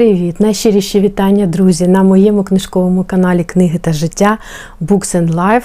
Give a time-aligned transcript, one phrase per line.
[0.00, 0.40] Привіт!
[0.40, 4.38] Найщиріші вітання, друзі, на моєму книжковому каналі Книги та життя
[4.80, 5.62] Books and Life.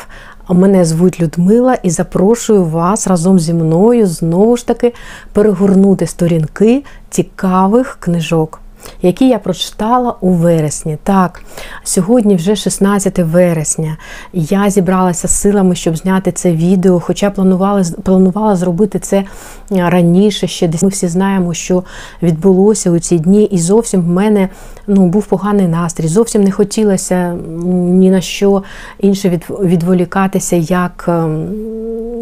[0.50, 4.94] Мене звуть Людмила і запрошую вас разом зі мною знову ж таки
[5.34, 8.62] перегорнути сторінки цікавих книжок
[9.01, 10.97] які я прочитала у вересні.
[11.03, 11.41] Так,
[11.84, 13.97] сьогодні вже 16 вересня.
[14.34, 19.23] Я зібралася силами, щоб зняти це відео, хоча планувала планувала зробити це
[19.69, 20.47] раніше.
[20.47, 21.84] Ще десь ми всі знаємо, що
[22.22, 24.50] відбулося у ці дні, і зовсім в мене
[24.88, 26.07] ну, був поганий настрій.
[26.07, 27.34] Зовсім не хотілося
[27.73, 28.63] ні на що
[29.00, 31.47] інше відволікатися, як ем,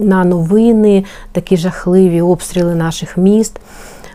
[0.07, 3.59] на новини, такі жахливі обстріли наших міст.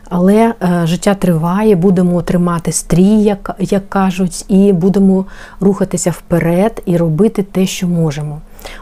[0.08, 5.26] Але е, життя триває, будемо тримати стрій, як як кажуть, і будемо
[5.60, 8.40] рухатися вперед і робити те, що можемо.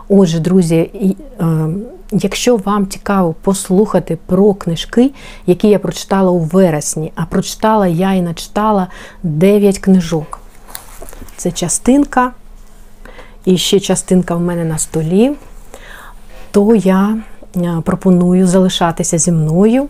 [0.09, 1.47] Отже, друзі, е,
[2.13, 5.11] якщо вам цікаво послухати про книжки,
[5.47, 8.87] які я прочитала у вересні, а прочитала я і начитала
[9.23, 10.41] 9 книжок.
[11.37, 12.33] Це частинка,
[13.45, 15.33] і ще частинка в мене на столі,
[16.51, 17.19] то я
[17.57, 19.89] е, пропоную залишатися зі мною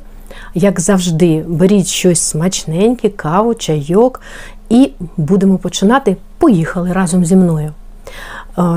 [0.55, 4.21] як завжди, беріть щось смачненьке, каву, чайок,
[4.69, 6.17] і будемо починати.
[6.39, 7.73] Поїхали разом зі мною.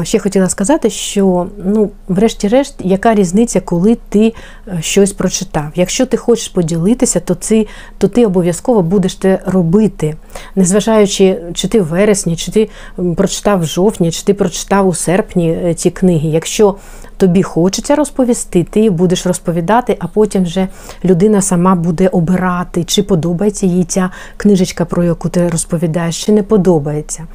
[0.03, 4.33] Ще хотіла сказати, що, ну, врешті-решт, яка різниця, коли ти
[4.67, 5.71] е, щось прочитав.
[5.75, 7.67] Якщо ти хочеш поділитися, то ти
[7.97, 10.15] то ти обов'язково будеш це робити.
[10.55, 12.69] Незважаючи, чи ти в вересні, чи ти
[13.15, 16.29] прочитав в жовтні, чи ти прочитав у серпні е, ці книги.
[16.29, 16.75] Якщо
[17.17, 20.67] тобі хочеться розповісти, ти будеш розповідати, а потім вже
[21.05, 26.43] людина сама буде обирати, чи подобається їй ця книжечка, про яку ти розповідаєш, чи не
[26.43, 27.27] подобається.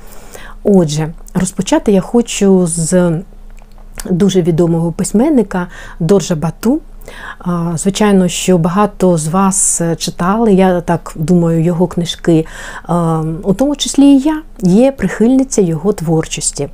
[0.64, 3.12] Отже, розпочати я хочу з
[4.10, 5.66] дуже відомого письменника
[6.00, 6.80] Доржа Бату.
[7.74, 12.46] Звичайно, що багато з вас читали, я так думаю, його книжки,
[13.42, 16.68] у тому числі і я є прихильниця його творчості.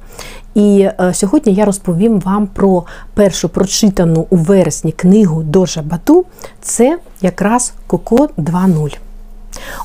[0.55, 2.85] І е, сьогодні я розповім вам про
[3.15, 6.25] першу прочитану у вересні книгу Доржа Бату.
[6.61, 8.97] Це якраз Коко 2.0.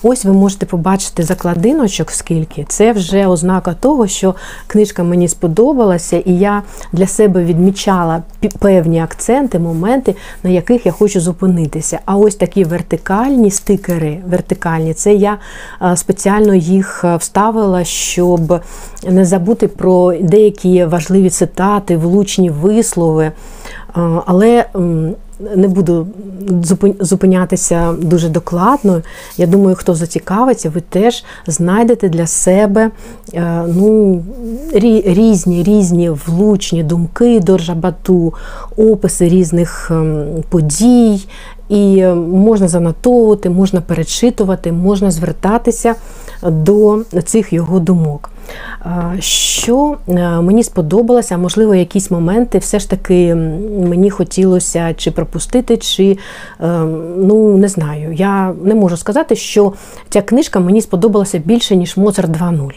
[0.04, 4.36] Ось ви можете побачити закладиночок, скільки це вже ознака того, що
[4.68, 8.24] книжка мені сподобалася, і я для себе відмічала
[8.60, 12.00] певні акценти, моменти, на яких я хочу зупинитися.
[12.06, 15.38] А ось такі вертикальні стикери, вертикальні, це я
[15.96, 18.62] спеціально їх вставила, щоб
[19.08, 23.32] не забути про деякі важливі цитати, влучні вислови.
[24.26, 24.66] Але
[25.40, 26.08] не буду
[27.00, 29.02] зупинятися дуже докладно.
[29.38, 32.92] Я думаю, хто зацікавиться, ви теж знайдете для себе
[33.34, 34.24] е, ну,
[34.74, 38.34] різні різні влучні думки до Ржабату,
[38.78, 41.28] описи різних ем, подій
[41.70, 45.96] і можна занотовувати, можна перечитувати, можна звертатися
[46.44, 48.30] до цих його думок.
[49.20, 53.36] Що е, мені сподобалося, а можливо, якісь моменти все ж таки
[53.80, 56.18] мені хотілося чи пропустити, чи
[56.62, 56.68] е,
[57.18, 58.14] ну не знаю.
[58.14, 59.74] Я не можу сказати, що
[60.10, 62.70] ця книжка мені сподобалася більше, ніж Моцарт 2.0.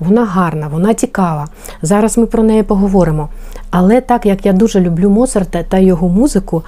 [0.00, 1.48] Вона гарна, вона цікава.
[1.82, 3.28] Зараз ми про неї поговоримо.
[3.72, 6.62] Але так як я дуже люблю Моцарта та його музику,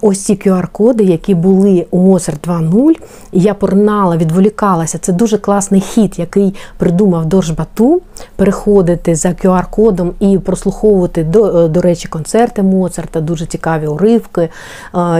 [0.00, 2.94] ось ці QR-коди, які були у Моцарт 2.0,
[3.32, 4.98] я поринала, відволікалася.
[4.98, 8.02] Це дуже класний хід, який придумав Дорж Бату,
[8.36, 14.48] переходити за QR-кодом і прослуховувати, до, е, до речі, концерти Моцарта, дуже цікаві уривки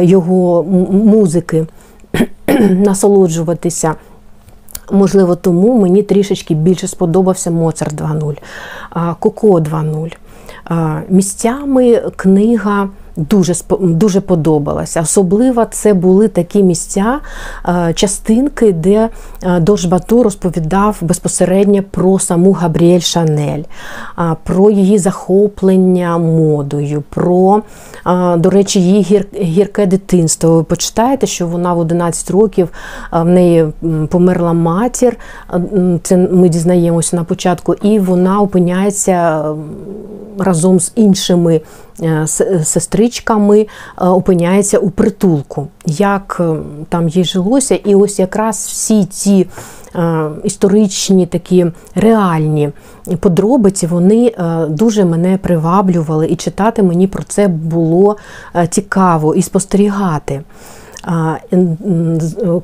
[0.01, 1.67] його музики,
[2.71, 3.95] насолоджуватися.
[4.93, 10.13] Можливо, тому мені трішечки більше сподобався Моцарт 2.0, Коко 2.0.
[11.09, 12.89] Місцями книга
[13.31, 15.01] дуже дуже подобалася.
[15.01, 17.21] Особливо це були такі місця,
[17.95, 19.09] частинки, де
[19.61, 23.63] Дожбату розповідав безпосередньо про саму Габріель Шанель,
[24.45, 27.63] про її захоплення модою, про,
[28.37, 30.57] до речі, її гірке дитинство.
[30.57, 32.69] Ви почитаєте, що вона в 11 років
[33.13, 33.67] в неї
[34.09, 35.17] померла матір.
[36.03, 39.45] Це ми дізнаємося на початку, і вона опиняється
[40.39, 41.61] разом з іншими е,
[42.65, 43.67] сестричками е,
[43.99, 46.57] опиняється у притулку, як е,
[46.89, 49.47] там їй жилося, і ось якраз всі ці
[50.45, 52.71] історичні такі реальні
[53.21, 54.35] подробиці вони
[54.69, 58.17] дуже мене приваблювали, і читати мені про це було
[58.71, 60.43] цікаво і спостерігати.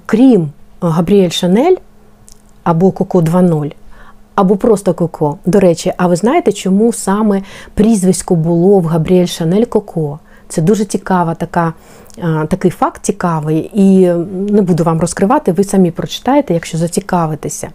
[0.06, 0.50] Крім
[0.80, 1.76] Габріель Шанель
[2.64, 3.72] або Коко 2.0,
[4.36, 5.38] або просто Коко.
[5.46, 7.42] До речі, а ви знаєте, чому саме
[7.74, 10.18] прізвисько було в Габріель Шанель Коко?
[10.48, 11.72] Це дуже цікава така,
[12.48, 14.06] такий факт цікавий, і
[14.52, 17.68] не буду вам розкривати, ви самі прочитаєте, якщо зацікавитеся.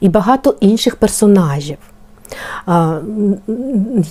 [0.00, 1.76] І багато інших персонажів.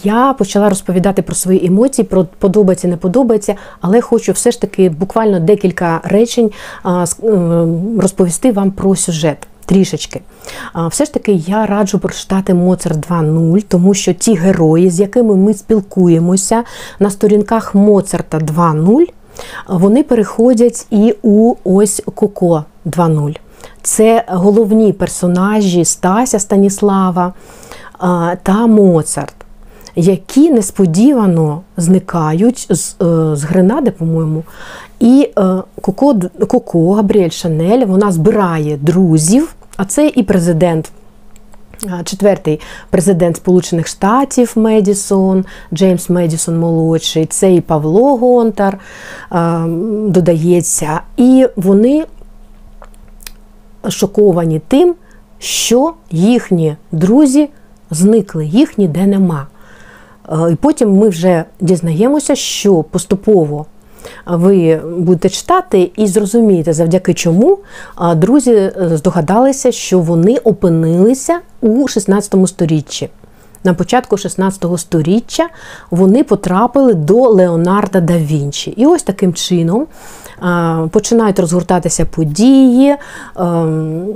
[0.04, 4.90] Я почала розповідати про свої емоції, про подобається, не подобається, але хочу все ж таки
[4.90, 6.52] буквально декілька речень
[8.00, 10.22] розповісти вам про сюжет трішечки.
[10.90, 15.54] Все ж таки я раджу прочитати Моцарт 2.0, тому що ті герої, з якими ми
[15.54, 16.64] спілкуємося
[17.00, 19.06] на сторінках Моцарта 2.0,
[19.68, 23.36] вони переходять і у ось Коко 2.0.
[23.82, 27.34] Це головні персонажі Стася Станіслава
[28.44, 29.36] та Моцарт.
[29.96, 34.44] Які несподівано зникають з е, з Гренади, по-моєму,
[35.00, 40.92] і е, Коко Коко Габріель Шанель вона збирає друзів а це і президент.
[42.04, 42.60] Четвертий
[42.90, 48.80] президент Сполучених Штатів Медісон, Джеймс Медісон молодший, це і Павло Гонтар
[50.08, 51.02] додається.
[51.18, 52.06] І вони
[53.90, 54.96] шоковані тим,
[55.40, 57.50] що їхні друзі
[57.92, 59.48] зникли, їх ніде нема.
[60.52, 63.66] І потім ми вже дізнаємося, що поступово
[64.26, 67.58] ви будете читати і зрозумієте, завдяки чому
[68.16, 73.10] друзі е, здогадалися, що вони опинилися у 16 сторіччі.
[73.64, 75.48] На початку 16 століття
[75.92, 78.72] вони потрапили до Леонарда да Вінчі.
[78.72, 79.88] І ось таким чином
[80.92, 82.96] починають розгортатися події.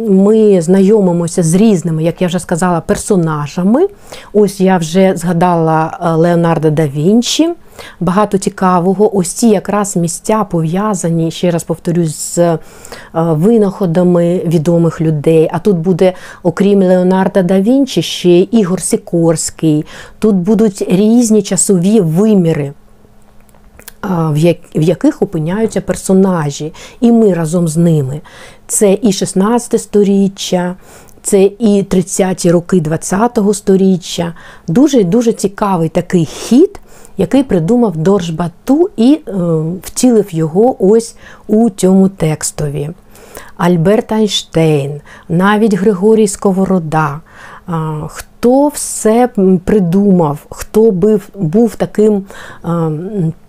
[0.10, 3.88] Ми знайомимося з різними, як я вже сказала, персонажами.
[4.34, 7.54] Ось я вже згадала е, Леонарда да Вінчі.
[8.00, 9.18] Багато цікавого.
[9.18, 12.60] Ось ці якраз місця пов'язані, ще раз повторюсь, з е,
[13.14, 15.50] винаходами відомих людей.
[15.54, 16.14] А тут буде,
[16.44, 19.86] окрім Леонарда да Вінчі, ще Ігор Сікорський.
[20.20, 22.74] Тут будуть різні часові виміри.
[24.76, 28.22] В яких опиняються персонажі, і ми разом з ними.
[28.68, 30.76] Це і 16 сторіччя,
[31.22, 34.34] це і 30-ті роки 20-го сторіччя.
[34.68, 36.80] Дуже дуже цікавий такий хід,
[37.18, 39.32] який придумав Дорж Бату і е,
[39.82, 41.16] втілив його ось
[41.48, 42.90] у цьому текстові.
[43.58, 47.20] Альберт Айнштейн, навіть Григорій Сковорода.
[48.08, 49.30] Хто все
[49.66, 52.26] придумав, хто був, був таким
[52.66, 52.70] е,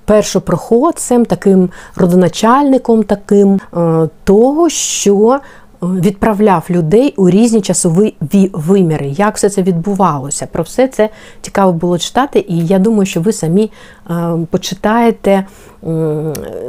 [0.05, 5.41] першопроходцем, таким родоначальником, таким е, того, що
[5.87, 8.15] відправляв людей у різні часові
[8.53, 9.07] виміри.
[9.07, 10.47] Як все це відбувалося?
[10.47, 11.09] Про все це
[11.41, 13.71] цікаво було читати, і я думаю, що ви самі
[14.11, 14.15] е,
[14.51, 15.45] почитаєте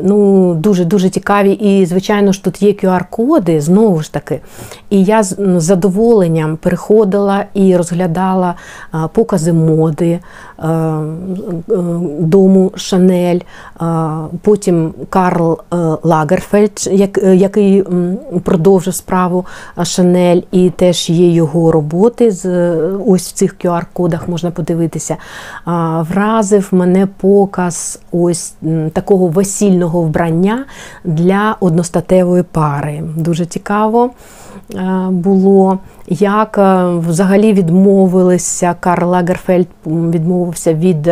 [0.03, 1.51] ну, дуже-дуже цікаві.
[1.51, 4.39] І, звичайно ж, тут є QR-коди, знову ж таки.
[4.89, 8.55] І я з задоволенням переходила і розглядала
[9.13, 10.19] покази моди
[12.19, 13.39] дому Шанель,
[14.41, 15.59] потім Карл
[16.03, 16.89] Лагерфельд,
[17.33, 17.83] який
[18.43, 19.45] продовжив справу
[19.83, 22.31] Шанель, і теж є його роботи.
[22.31, 22.45] з
[23.07, 25.17] Ось в цих QR-кодах можна подивитися.
[26.09, 28.53] Вразив мене показ ось
[28.93, 30.65] такого весільного вбрання
[31.03, 33.03] для одностатевої пари.
[33.15, 34.09] Дуже цікаво
[34.73, 41.09] е, було, як е, взагалі відмовилися Карл Лагерфельд відмовився від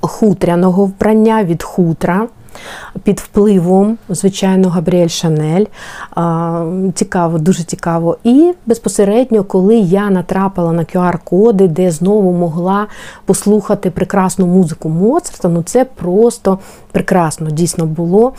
[0.00, 2.28] хутряного вбрання, від хутра
[3.02, 5.64] під впливом, звичайно, Габріель Шанель.
[6.94, 8.16] Цікаво, дуже цікаво.
[8.24, 12.86] І безпосередньо, коли я натрапила на QR-коди, де знову могла
[13.24, 16.58] послухати прекрасну музику Моцарта, ну це просто
[16.92, 18.32] прекрасно дійсно було.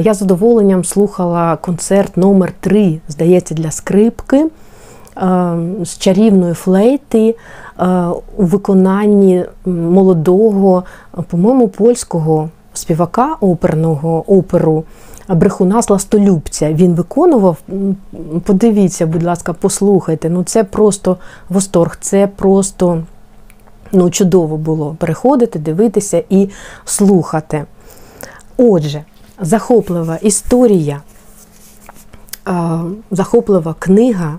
[0.00, 4.46] Я з задоволенням слухала концерт номер 3 здається, для скрипки.
[5.82, 7.36] З чарівної флейти
[8.36, 10.84] у виконанні молодого,
[11.30, 14.84] по-моєму, польського співака оперного оперу
[15.28, 16.72] брехуна Сластолюбця.
[16.72, 17.56] Він виконував.
[18.44, 20.30] Подивіться, будь ласка, послухайте.
[20.30, 21.16] Ну це просто
[21.48, 23.02] восторг, це просто
[23.92, 26.48] ну, чудово було переходити, дивитися і
[26.84, 27.64] слухати.
[28.56, 29.04] Отже,
[29.40, 31.02] захоплива історія,
[33.10, 34.38] захоплива книга,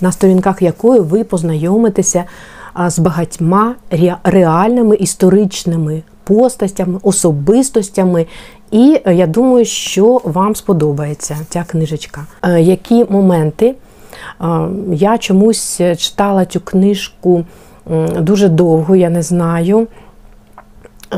[0.00, 2.24] на сторінках якої ви познайомитеся
[2.86, 3.74] з багатьма
[4.24, 8.26] реальними історичними постатями, особистостями.
[8.70, 12.26] І е, я думаю, що вам сподобається ця книжечка.
[12.42, 13.74] Е, які моменти?
[14.40, 14.46] Е,
[14.92, 17.44] я чомусь читала цю книжку
[18.20, 19.86] дуже довго, я не знаю.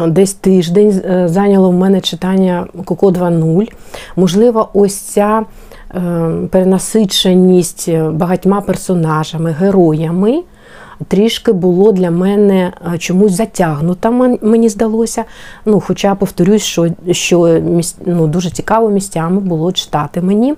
[0.09, 3.73] Десь тиждень зайняло в мене читання Коко 2.0.
[4.17, 5.45] Можливо, ось ця
[6.51, 10.43] перенасиченість багатьма персонажами, героями
[11.09, 14.11] трішки було для мене е, чомусь затягнута,
[14.43, 15.25] мені здалося.
[15.67, 17.61] Ну, Хоча, повторюсь, що що
[18.07, 20.55] ну, дуже цікаво місцями було читати мені.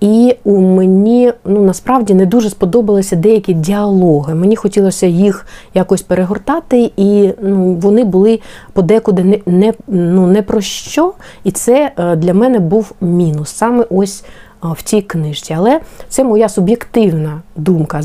[0.00, 4.34] І у мені ну, насправді не дуже сподобалися деякі діалоги.
[4.34, 8.40] Мені хотілося їх якось перегортати, і ну, вони були
[8.72, 11.12] подекуди не не, ну, не про що.
[11.44, 13.50] І це е, для мене був мінус.
[13.50, 14.24] Саме ось
[14.62, 15.54] в цій книжці.
[15.58, 18.00] Але це моя суб'єктивна думка.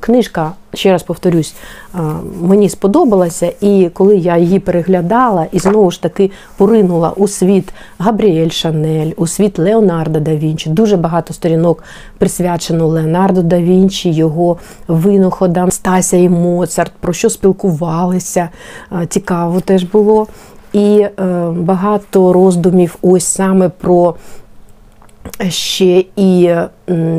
[0.00, 1.54] Книжка, ще раз повторюсь,
[2.40, 8.48] мені сподобалася, і коли я її переглядала і знову ж таки поринула у світ Габріель
[8.48, 11.84] Шанель, у світ Леонардо да Вінчі, дуже багато сторінок
[12.18, 14.56] присвячено Леонардо да Вінчі, його
[14.88, 18.48] винаходам, Стася і Моцарт, про що спілкувалися.
[19.08, 20.26] Цікаво теж було.
[20.72, 21.10] І е,
[21.56, 24.14] багато роздумів ось саме про
[25.48, 26.54] ще і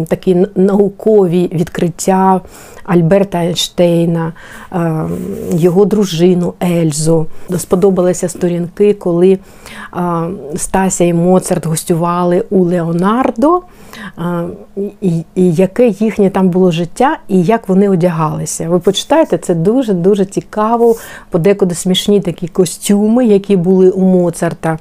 [0.07, 2.41] такі наукові відкриття
[2.83, 4.33] Альберта Ейнштейна,
[4.73, 5.05] е,
[5.51, 7.27] його дружину Ельзу.
[7.57, 9.39] Сподобалися сторінки, коли е,
[10.55, 13.61] Стася і Моцарт гостювали у Леонардо,
[14.17, 18.69] е, і яке їхнє там було життя, і як вони одягалися.
[18.69, 20.95] Ви почитаєте, це дуже-дуже цікаво,
[21.29, 24.79] подекуди смішні такі костюми, які були у Моцарта.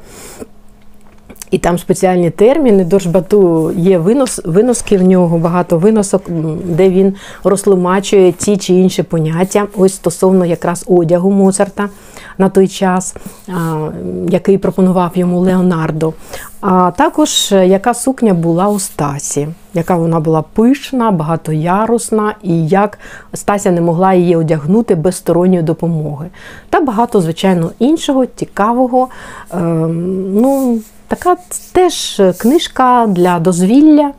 [1.53, 2.85] І там спеціальні терміни.
[2.85, 6.23] До жбату є винос, виноски в нього, багато виносок,
[6.65, 11.89] де він розтлумачує ті чи інші поняття, ось стосовно якраз одягу Моцарта
[12.39, 13.17] на той час,
[14.29, 16.13] який пропонував йому Леонардо.
[16.61, 22.99] А також е, яка сукня була у Стасі, яка вона була пишна, багатоярусна, і як
[23.35, 26.29] Стася не могла її одягнути без сторонньої допомоги.
[26.71, 29.09] Та багато, звичайно, іншого, цікавого.
[29.51, 30.81] Ем, ну,
[31.13, 31.37] Така
[31.73, 34.13] теж книжка для дозвілля.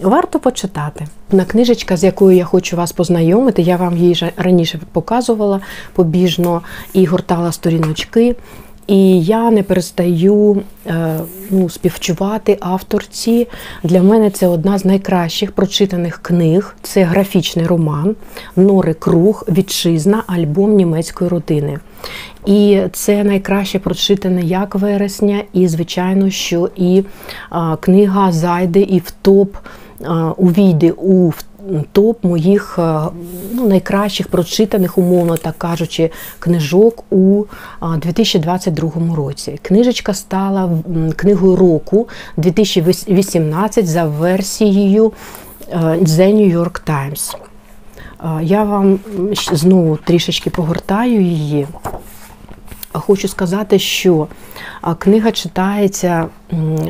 [0.00, 1.06] Варто почитати.
[1.30, 5.60] На книжечка, з якою я хочу вас познайомити, я вам її раніше показувала
[5.92, 8.36] побіжно і гортала сторіночки.
[8.86, 13.48] І я не перестаю е, ну, співчувати авторці.
[13.82, 16.76] Для мене це одна з найкращих прочитаних книг.
[16.82, 18.16] Це графічний роман
[18.56, 21.78] Нори Круг, Вітчизна, альбом німецької родини.
[22.46, 27.04] І це найкраще прочитане як вересня, і, звичайно, що і
[27.80, 29.56] книга зайде і в топ
[30.36, 31.32] увійде у
[31.92, 32.78] топ моїх
[33.52, 37.44] ну, найкращих прочитаних, умовно так кажучи, книжок у
[37.98, 39.58] 2022 році.
[39.62, 40.70] Книжечка стала
[41.16, 45.12] книгою року 2018 за версією
[45.72, 47.36] The New York Times.
[48.42, 48.98] Я вам
[49.52, 51.66] знову трішечки погортаю її.
[52.98, 54.26] Хочу сказати, що
[54.98, 56.26] книга читається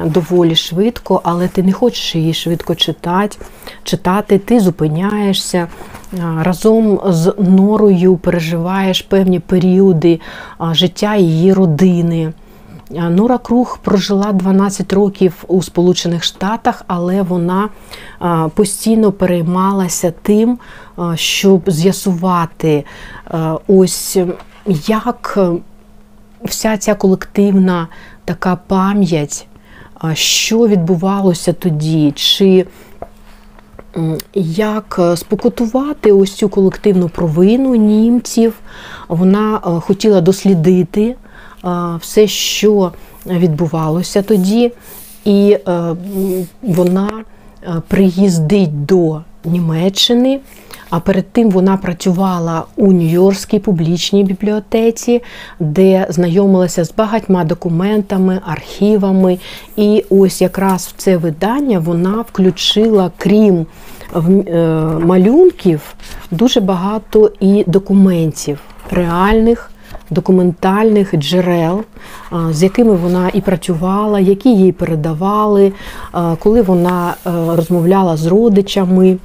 [0.05, 3.37] доволі швидко, але ти не хочеш її швидко читати,
[3.83, 5.69] читати, ти зупиняєшся.
[6.41, 10.21] Разом з Норою переживаєш певні періоди
[10.61, 12.33] життя її родини.
[12.91, 17.69] Нора Круг прожила 12 років у Сполучених Штатах, але вона
[18.55, 20.59] постійно переймалася тим,
[21.15, 22.85] щоб з'ясувати,
[23.69, 24.17] ось
[24.87, 25.39] як
[26.45, 27.89] вся ця колективна
[28.25, 29.47] така пам'ять,
[30.13, 32.67] що відбувалося тоді, чи
[34.35, 38.55] як спокутувати ось цю колективну провину німців,
[39.09, 41.17] вона хотіла дослідити
[42.01, 42.93] все, що
[43.27, 44.73] відбувалося тоді,
[45.25, 45.97] і е,
[46.63, 47.25] вона
[47.63, 50.41] е, приїздить до Німеччини.
[50.95, 55.23] А перед тим вона працювала у Нью-Йоркській публічній бібліотеці,
[55.61, 59.39] де знайомилася з багатьма документами, архівами.
[59.77, 63.67] І ось якраз в це видання вона включила, крім
[64.17, 64.21] е,
[65.01, 65.95] малюнків,
[66.31, 68.59] дуже багато і документів
[68.91, 69.71] реальних
[70.11, 71.83] документальних джерел,
[72.51, 75.73] з якими вона і працювала, які їй передавали,
[76.39, 79.19] коли вона е, розмовляла з родичами.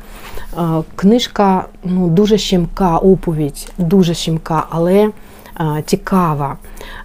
[0.96, 5.12] Книжка ну, дуже щемка, оповідь, дуже щемка, але
[5.86, 6.58] цікава.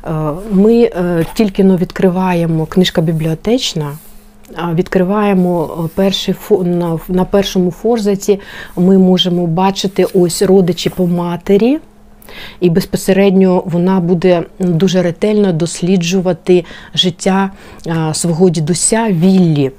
[0.05, 0.11] Е,
[0.53, 3.93] ми е, тільки но відкриваємо книжка бібліотечна.
[4.75, 6.35] Відкриваємо перший
[7.09, 8.41] на першому форзаці.
[8.77, 11.79] Ми можемо бачити ось родичі по матері.
[12.61, 17.51] І безпосередньо вона буде дуже ретельно досліджувати життя
[18.13, 19.73] свого дідуся Віллі.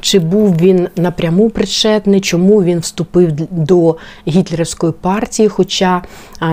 [0.00, 3.96] Чи був він напряму причетний, чому він вступив до
[4.28, 6.02] гітлерівської партії, хоча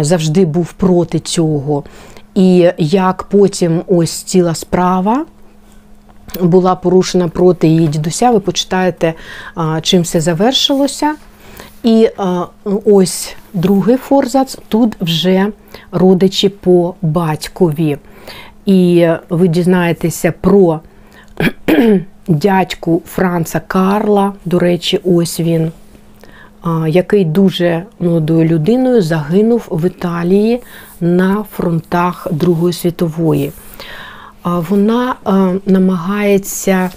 [0.02, 1.84] завжди був проти цього.
[2.36, 5.26] І як потім ось ціла справа
[6.42, 9.14] була порушена проти її дідуся, ви почитаєте,
[9.82, 11.16] чим все завершилося.
[11.84, 12.10] І
[12.86, 15.48] ось другий форзац тут вже
[15.92, 17.98] родичі по батькові.
[18.66, 20.80] І ви дізнаєтеся про
[22.28, 25.72] дядьку Франца Карла, до речі, ось він,
[26.88, 30.62] який дуже молодою людиною загинув в Італії
[31.02, 33.52] на фронтах Другої світової.
[34.44, 35.16] Вона
[35.66, 36.90] намагається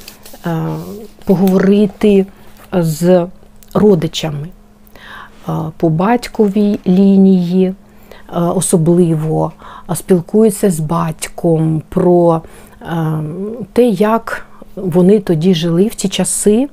[1.25, 2.27] поговорити
[2.73, 3.27] з
[3.75, 4.49] родичами
[5.77, 7.75] по батьковій лінії,
[8.35, 9.53] особливо
[9.95, 12.43] спілкується з батьком про
[13.73, 16.69] те, як вони тоді жили в ті часи.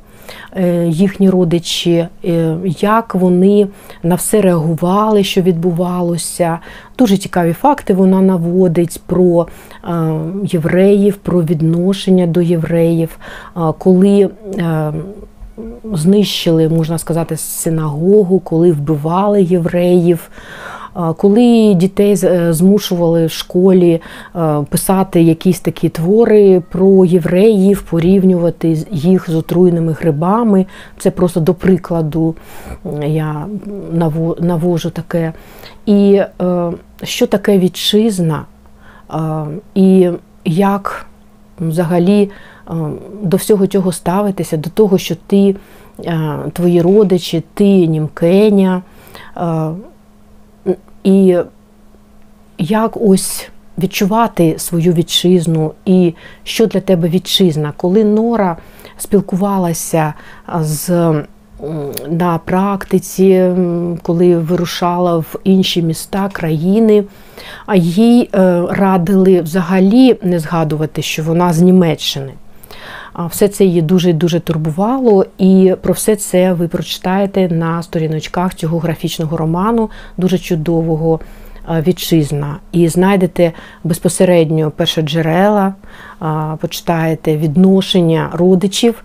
[0.55, 3.67] Е, їхні родичі, е, як вони
[4.03, 6.60] на все реагували, що відбувалося.
[6.97, 9.47] Дуже цікаві факти вона наводить про
[10.43, 13.17] євреїв, про відношення до євреїв,
[13.77, 14.29] коли
[15.93, 20.29] знищили, можна сказати, синагогу, коли вбивали євреїв.
[21.17, 24.01] Коли дітей е, змушували в школі
[24.36, 30.65] е, писати якісь такі твори про євреїв, порівнювати їх з отруєними грибами,
[30.97, 32.36] це просто до прикладу
[33.05, 33.45] я
[34.39, 35.33] навожу таке.
[35.86, 36.71] І е,
[37.03, 38.45] що таке вітчизна,
[39.75, 40.10] і
[40.45, 41.05] як
[41.60, 42.29] взагалі
[43.23, 45.55] до всього цього ставитися, до того, що ти,
[46.53, 48.81] твої родичі, ти німкеня.
[51.07, 51.37] І
[52.57, 58.57] як ось відчувати свою вітчизну, і що для тебе вітчизна, коли Нора
[58.97, 60.13] спілкувалася
[60.59, 61.13] з
[62.09, 63.51] на практиці,
[64.01, 67.03] коли вирушала в інші міста, країни,
[67.65, 72.33] а їй е, радили взагалі не згадувати, що вона з Німеччини.
[73.25, 78.80] Все це її дуже дуже турбувало, і про все це ви прочитаєте на сторіночках цього
[78.80, 81.19] графічного роману, дуже чудового
[81.69, 82.58] вітчизна.
[82.71, 83.51] І знайдете
[83.84, 85.73] безпосередньо першоджерела,
[86.60, 89.03] почитаєте відношення родичів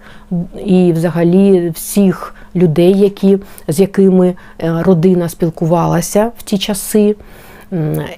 [0.66, 4.35] і взагалі всіх людей, які, з якими е,
[4.83, 7.16] родина спілкувалася в ті часи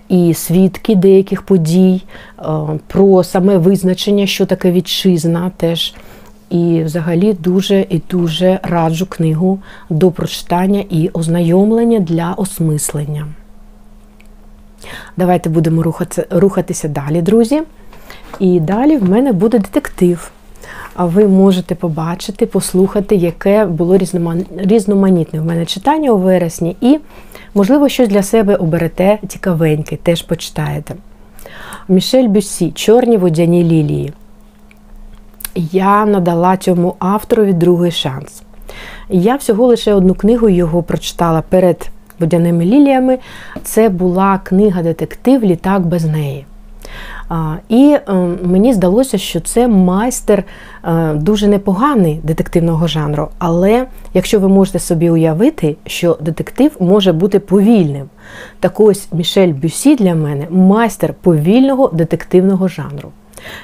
[0.08, 2.02] і свідки деяких подій,
[2.38, 2.42] е,
[2.86, 5.94] про саме визначення, що таке вітчизна теж.
[6.50, 9.58] І взагалі дуже і дуже раджу книгу
[9.90, 13.26] до прочитання і ознайомлення для осмислення.
[15.16, 15.94] Давайте будемо
[16.30, 17.62] рухатися далі, друзі.
[18.38, 20.30] І далі в мене буде детектив.
[20.94, 23.98] А ви можете побачити, послухати, яке було
[24.56, 26.76] різноманітне в мене читання у вересні.
[26.80, 26.98] І
[27.54, 30.94] Можливо, щось для себе оберете цікавеньке, теж почитаєте.
[31.88, 34.12] Мішель Бюссі Чорні водяні лілії.
[35.54, 38.42] Я надала цьому авторові другий шанс.
[39.08, 41.90] Я всього лише одну книгу його прочитала перед
[42.20, 43.18] водяними ліліями.
[43.62, 46.46] Це була книга детектив Літак без неї.
[47.68, 50.44] І е, мені здалося, що це майстер
[50.84, 53.28] е, дуже непоганий детективного жанру.
[53.38, 58.06] Але якщо ви можете собі уявити, що детектив може бути повільним,
[58.60, 63.10] так ось Мішель Бюсі для мене майстер повільного детективного жанру.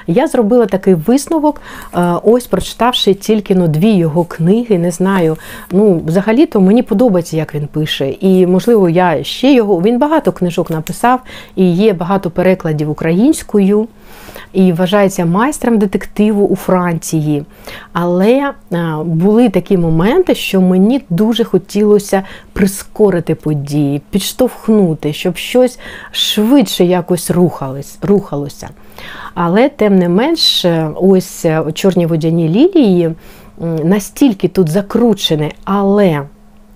[0.07, 1.61] Я зробила такий висновок,
[1.93, 5.37] е, ось прочитавши тільки ну, дві його книги, не знаю.
[5.71, 8.09] Ну, взагалі-то мені подобається, як він пише.
[8.09, 9.81] І, можливо, я ще його.
[9.81, 11.19] Він багато книжок написав,
[11.55, 13.87] і є багато перекладів українською.
[14.53, 17.43] І вважається майстром детективу у Франції.
[17.93, 25.79] Але е, були такі моменти, що мені дуже хотілося прискорити події, підштовхнути, щоб щось
[26.11, 28.69] швидше якось рухалось, рухалося.
[29.33, 33.15] Але, тим не менш, ось е, чорні водяні лілії
[33.83, 36.21] настільки тут закручені, але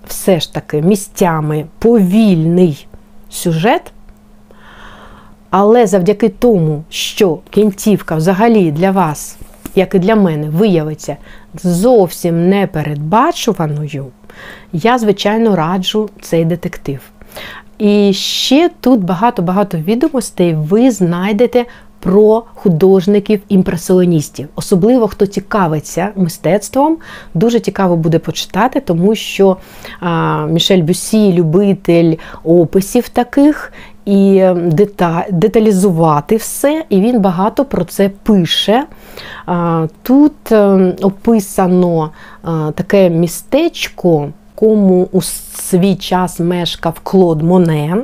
[0.07, 2.87] все ж таки місцями повільний
[3.29, 3.91] сюжет.
[5.49, 9.37] Але завдяки тому, що кінцівка взагалі для вас,
[9.75, 11.17] як і для мене, виявиться
[11.63, 14.05] зовсім непередбачуваною,
[14.73, 16.99] я, звичайно, раджу цей детектив.
[17.77, 21.65] І ще тут багато-багато відомостей ви знайдете
[22.05, 24.47] про художників-імпресіоністів.
[24.55, 26.97] Особливо, хто цікавиться мистецтвом,
[27.33, 29.57] дуже цікаво буде почитати, тому що
[29.99, 33.73] а, Мішель Бюсі любитель описів таких.
[34.05, 34.43] І
[35.31, 38.85] деталізувати все, і він багато про це пише.
[40.01, 42.11] Тут ем, описано
[42.75, 48.03] таке містечко, кому у свій час мешкав Клод Монен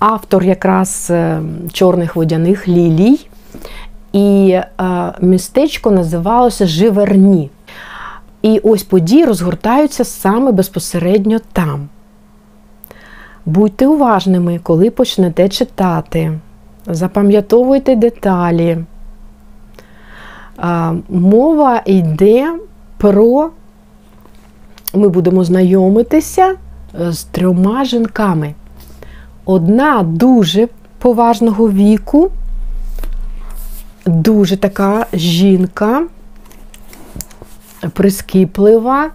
[0.00, 1.40] автор якраз е,
[1.72, 3.26] чорних водяних лілій.
[4.12, 4.64] І е,
[5.20, 7.50] містечко називалося Живерні.
[8.42, 11.88] І ось події розгортаються саме безпосередньо там.
[13.46, 16.38] Будьте уважними, коли почнете читати.
[16.86, 18.78] Запам'ятовуйте деталі.
[21.08, 22.54] Мова йде
[22.96, 23.50] про,
[24.94, 26.54] ми будемо знайомитися
[27.00, 28.54] е, з трьома жінками
[29.50, 32.30] одна дуже поважного віку,
[34.06, 36.02] дуже така жінка,
[37.92, 39.10] прискіплива,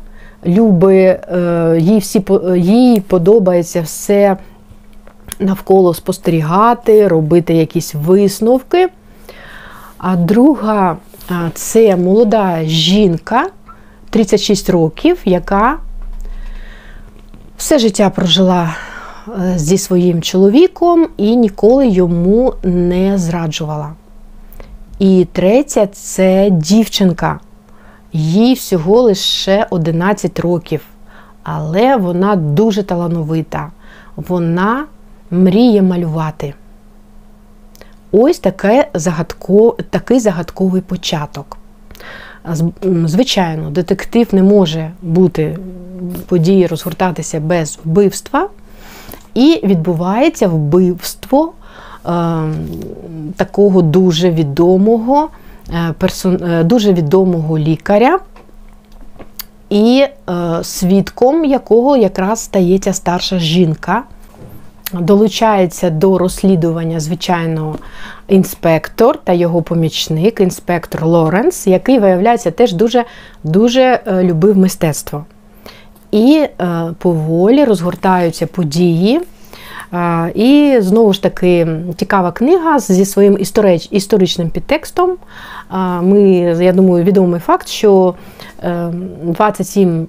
[0.46, 4.38] любить, е, їй всі їй подобається все
[5.40, 8.90] навколо спостерігати, робити якісь висновки.
[9.98, 10.98] А друга
[11.54, 13.48] це молода жінка
[14.10, 15.78] 36 років, яка
[17.58, 18.76] все життя прожила
[19.56, 23.94] зі своїм чоловіком і ніколи йому не зраджувала.
[25.00, 27.40] І третя це дівчинка.
[28.14, 30.82] Їй всього лише 11 років.
[31.44, 33.72] Але вона дуже талановита.
[34.16, 34.86] Вона
[35.32, 36.54] мріє малювати.
[38.12, 41.58] Ось таке загадко, такий загадковий початок.
[43.06, 45.58] Звичайно, детектив не може бути
[46.28, 48.50] події розгортатися без вбивства.
[49.36, 51.52] І відбувається вбивство
[52.06, 52.10] е,
[53.36, 55.30] такого дуже відомого,
[55.74, 58.20] е, персон, е, дуже відомого лікаря,
[59.70, 64.04] і е, свідком якого якраз стається старша жінка.
[64.94, 67.76] Долучається до розслідування, звичайно,
[68.28, 73.06] інспектор та його помічник, інспектор Лоренс, який, виявляється, теж дуже
[73.44, 75.26] дуже е, любив мистецтво.
[76.16, 79.22] І е, поволі розгортаються події.
[79.94, 83.38] Е, і знову ж таки цікава книга зі своїм
[83.92, 85.12] історичним підтекстом.
[85.12, 86.22] Е, ми,
[86.60, 88.16] я думаю, відомий факт, що
[88.64, 90.08] е, 27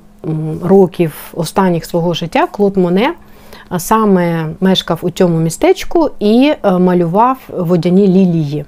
[0.62, 3.14] років останніх свого життя Клод Моне
[3.78, 8.64] саме мешкав у цьому містечку і малював водяні лілії.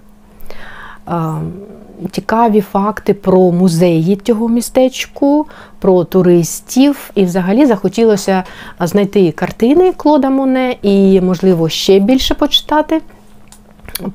[2.10, 5.46] Цікаві факти про музеї цього містечку,
[5.78, 7.10] про туристів.
[7.14, 8.44] І взагалі захотілося
[8.80, 13.00] знайти картини Клода Моне і, можливо, ще більше почитати,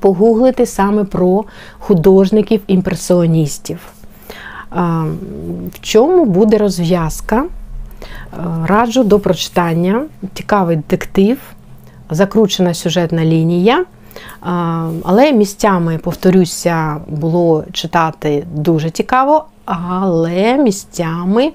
[0.00, 1.44] погуглити саме про
[1.78, 3.78] художників-імпресіоністів.
[5.72, 7.44] В чому буде розв'язка?
[8.66, 10.02] Раджу до прочитання,
[10.34, 11.38] цікавий детектив,
[12.10, 13.84] закручена сюжетна лінія.
[15.02, 21.52] Але місцями, повторюся, було читати дуже цікаво, але місцями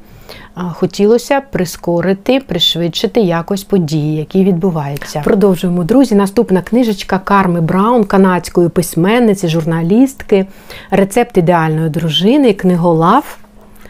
[0.74, 5.22] хотілося прискорити, пришвидшити якось події, які відбуваються.
[5.26, 6.16] Продовжуємо, друзі.
[6.16, 10.46] Наступна книжечка Карми Браун, канадської письменниці, журналістки,
[10.92, 13.38] рецепт ідеальної дружини, книголав,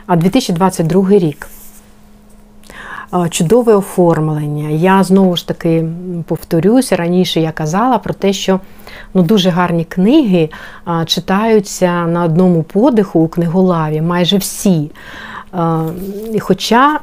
[0.08, 1.48] 2022 рік.
[3.30, 4.70] Чудове оформлення.
[4.70, 5.86] Я знову ж таки
[6.28, 8.60] повторюся, раніше я казала про те, що
[9.14, 10.50] ну, дуже гарні книги
[11.06, 14.92] читаються на одному подиху у книголаві, майже всі.
[16.40, 17.00] Хоча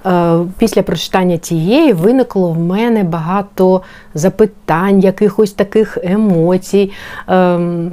[0.59, 3.83] після прочитання тієї виникло в мене багато
[4.15, 6.93] запитань, якихось таких емоцій,
[7.29, 7.91] ем,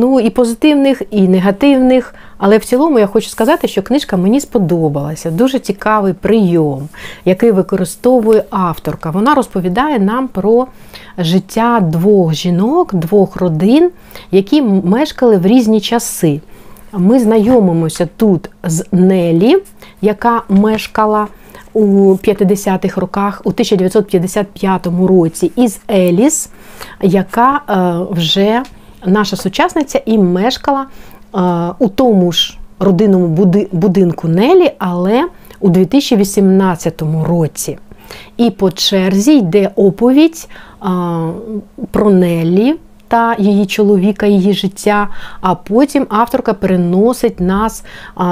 [0.00, 2.14] ну і позитивних, і негативних.
[2.38, 5.30] Але в цілому я хочу сказати, що книжка мені сподобалася.
[5.30, 6.88] Дуже цікавий прийом,
[7.24, 9.10] який використовує авторка.
[9.10, 10.66] Вона розповідає нам про
[11.18, 13.90] життя двох жінок, двох родин,
[14.30, 16.40] які мешкали в різні часи.
[16.92, 19.56] Ми знайомимося тут з Нелі,
[20.00, 21.26] яка мешкала
[21.72, 26.50] у 50-х роках, у 1955 році, із Еліс,
[27.02, 28.62] яка е, вже
[29.06, 30.86] наша сучасниця і мешкала
[31.78, 33.28] у тому ж родинному
[33.72, 35.28] будинку Нелі, але
[35.60, 37.78] у 2018 році.
[38.36, 40.48] І по черзі йде оповідь
[41.90, 42.74] про Неллі,
[43.08, 45.08] та її чоловіка, її життя,
[45.40, 47.84] а потім авторка переносить нас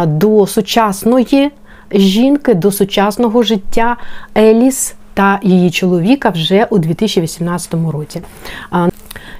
[0.07, 1.51] до сучасної
[1.93, 3.97] жінки, до сучасного життя
[4.39, 8.23] Еліс та її чоловіка вже у 2018 році.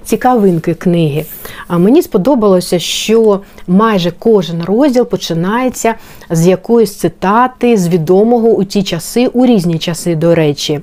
[0.05, 1.25] Цікавинки книги.
[1.69, 5.95] А Мені сподобалося, що майже кожен розділ починається
[6.31, 10.81] з якоїсь цитати з відомого у ті часи, у різні часи, до речі,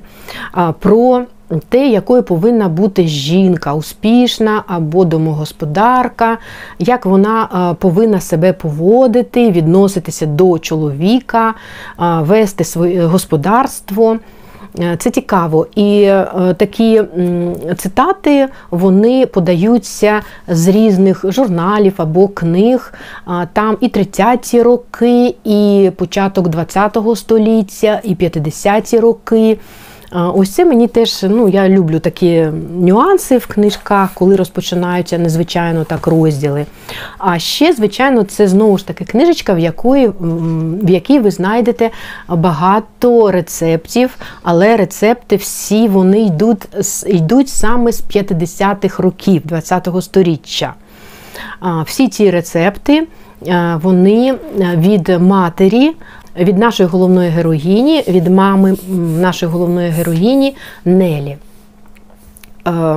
[0.78, 1.24] про
[1.68, 6.38] те, якою повинна бути жінка, успішна або домогосподарка,
[6.78, 11.54] як вона е, повинна себе поводити, відноситися до чоловіка, е,
[12.20, 14.18] вести своє господарство.
[14.78, 15.66] Е, це цікаво.
[15.76, 16.12] І
[16.56, 17.02] такі
[17.76, 22.94] цитати вони подаються з різних журналів або книг.
[23.52, 29.58] Там і 30-ті роки, і початок 20-го століття, і 50-ті роки.
[30.12, 32.48] Ось це мені теж ну я люблю такі
[32.80, 36.66] нюанси в книжках, коли розпочинаються незвичайно так розділи.
[37.18, 40.10] А ще, звичайно, це знову ж таки книжечка, в якої,
[40.82, 41.90] в якій ви знайдете
[42.28, 46.68] багато рецептів, але рецепти всі вони йдуть,
[47.06, 50.74] йдуть саме з 50-х років ХХ століття.
[51.84, 53.06] Всі ці рецепти
[53.82, 54.34] вони
[54.76, 55.92] від матері
[56.36, 58.76] від нашої головної героїні, від мами
[59.20, 61.36] нашої головної героїні Нелі.
[62.66, 62.96] Е,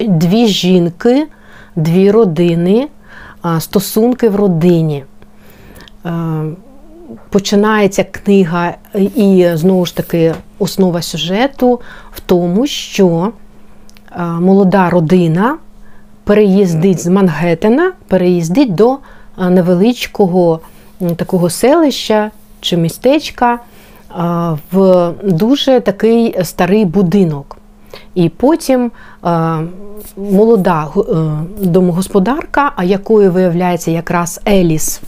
[0.00, 1.26] дві жінки,
[1.76, 2.88] дві родини,
[3.58, 5.04] стосунки в родині.
[6.06, 6.10] Е,
[7.30, 11.80] починається книга, і знову ж таки основа сюжету
[12.12, 13.32] в тому, що
[14.12, 15.56] е, молода родина
[16.24, 18.98] переїздить з Мангеттена, переїздить до
[19.38, 20.60] невеличкого
[21.16, 22.30] такого селища
[22.60, 23.58] чи містечка
[24.72, 27.56] в дуже такий старий будинок.
[28.14, 28.90] І потім
[30.16, 31.00] молода е,
[31.58, 35.00] домогосподарка, а якою виявляється якраз Еліс,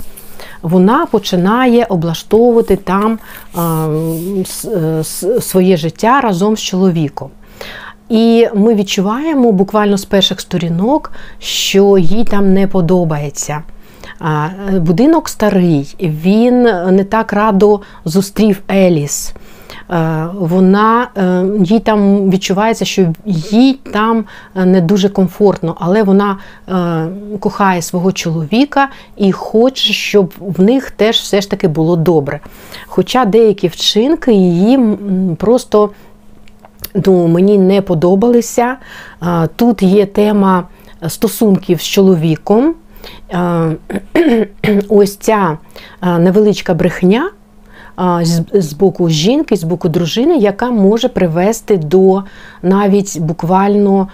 [0.63, 3.19] вона починає облаштовувати там
[3.59, 5.05] е,
[5.41, 7.31] своє життя разом з чоловіком.
[8.09, 13.63] І ми відчуваємо буквально з перших сторінок, що їй там не подобається.
[14.73, 16.63] Будинок старий, він
[16.97, 19.35] не так радо зустрів Еліс.
[20.35, 24.25] Вона е, їй там відчувається, що їй там
[24.57, 27.07] е, не дуже комфортно, але вона е,
[27.41, 32.41] кохає свого чоловіка і хоче, щоб в них теж все ж таки було добре.
[32.87, 34.97] Хоча деякі вчинки її
[35.39, 35.91] просто
[37.07, 38.77] ну, мені не подобалися.
[39.57, 40.65] Тут є тема
[41.09, 42.75] стосунків з чоловіком.
[44.89, 45.59] ось ця
[46.03, 47.31] невеличка брехня
[48.53, 52.23] з боку жінки, з боку дружини, яка може привести до
[52.63, 54.09] навіть буквально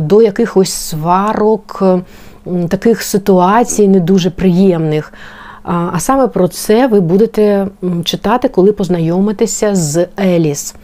[0.00, 1.82] до якихось сварок,
[2.68, 5.12] таких ситуацій не дуже приємних.
[5.62, 7.66] А саме про це ви будете
[8.04, 10.74] читати, коли познайомитеся з Еліс.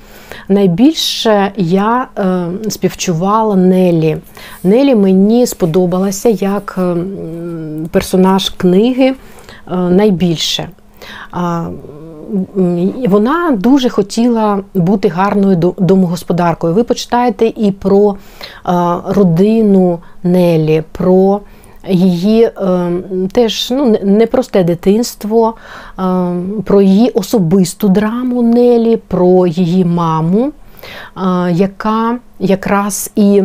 [0.49, 4.19] Найбільше я е, співчувала Нелі.
[4.65, 6.97] Нелі мені сподобалася як е,
[7.91, 9.15] персонаж книги е,
[9.77, 10.69] найбільше.
[13.09, 16.75] Вона дуже хотіла бути гарною домогосподаркою.
[16.75, 18.17] Ви почитаєте і про
[19.07, 21.41] родину Нелі, про
[21.89, 22.91] її е,
[23.33, 25.55] теж ну, непросте дитинство,
[25.99, 26.03] е,
[26.65, 30.53] про її особисту драму Нелі, про її маму, е,
[31.53, 33.43] яка якраз і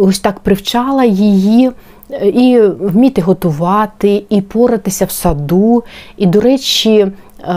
[0.00, 1.70] ось так привчала її.
[2.22, 5.84] І вміти готувати, і поратися в саду.
[6.16, 7.06] І, до речі,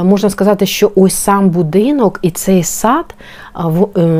[0.03, 3.15] можна сказати, що ось сам будинок і цей сад,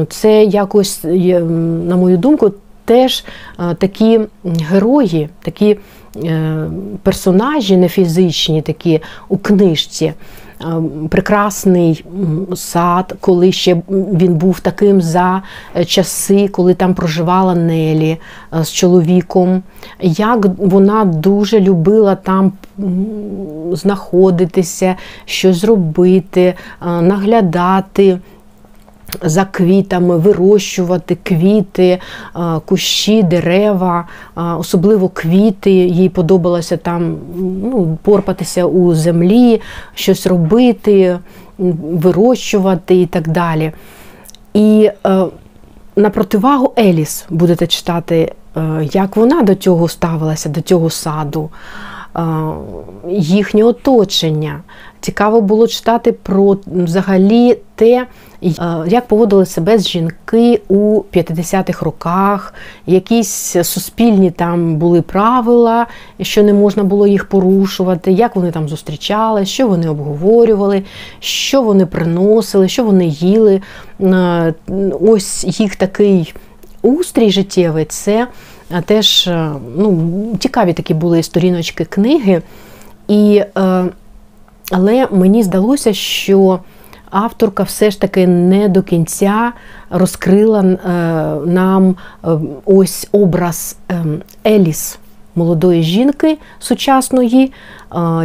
[0.10, 2.52] це якось, на мою думку,
[2.86, 3.24] теж
[3.60, 5.78] е, такі герої, такі
[6.24, 6.67] е,
[7.04, 10.06] персонажі не фізичні, такі у книжці.
[10.06, 10.13] Е,
[11.10, 12.06] прекрасний
[12.56, 15.41] сад, коли ще він був таким за
[15.86, 18.17] часи, коли там проживала Нелі
[18.62, 19.63] з чоловіком,
[20.02, 22.52] як вона дуже любила там
[23.72, 28.19] знаходитися, щось робити, наглядати
[29.21, 31.99] за квітами, вирощувати квіти, е,
[32.65, 35.71] кущі, дерева, е, особливо квіти.
[35.71, 39.62] Їй подобалося там ну, порпатися у землі,
[39.95, 41.19] щось робити,
[41.58, 43.71] вирощувати і так далі.
[44.54, 45.26] І е,
[45.95, 48.34] на противагу Еліс будете читати,
[48.93, 51.49] як вона до цього ставилася, до цього саду,
[53.10, 54.62] їхнє оточення.
[55.04, 58.08] Цікаво було читати про взагалі те,
[58.88, 62.54] як поводили себе з жінки у 50-х роках,
[62.88, 65.88] якісь суспільні там були правила,
[66.22, 70.84] що не можна було їх порушувати, як вони там зустрічали, що вони обговорювали,
[71.20, 73.62] що вони приносили, що вони їли.
[75.02, 76.34] Ось їх такий
[76.82, 78.28] устрій життєвий це
[78.86, 79.30] теж
[79.78, 82.42] ну, цікаві такі були сторіночки книги.
[83.08, 83.44] І,
[84.72, 86.60] Але мені здалося, що
[87.13, 89.52] авторка все ж таки не до кінця
[89.89, 90.78] розкрила е,
[91.45, 92.28] нам е,
[92.65, 94.04] ось образ е,
[94.47, 94.99] Еліс.
[95.36, 97.52] Молодої жінки сучасної,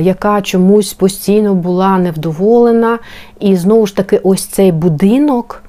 [0.01, 2.98] яка чомусь постійно була невдоволена.
[3.40, 5.62] І знову ж таки, ось цей будинок,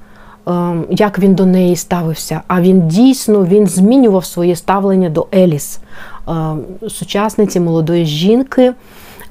[0.90, 2.40] як він до неї ставився.
[2.46, 5.80] А він дійсно він змінював своє ставлення до Еліс,
[6.88, 8.72] сучасниці молодої жінки.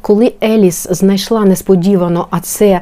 [0.02, 2.82] Коли Еліс знайшла несподівано, а це е,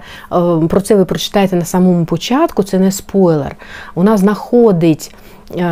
[0.69, 3.56] про це ви прочитаєте на самому початку, це не спойлер.
[3.95, 5.15] Вона знаходить.
[5.58, 5.63] Е,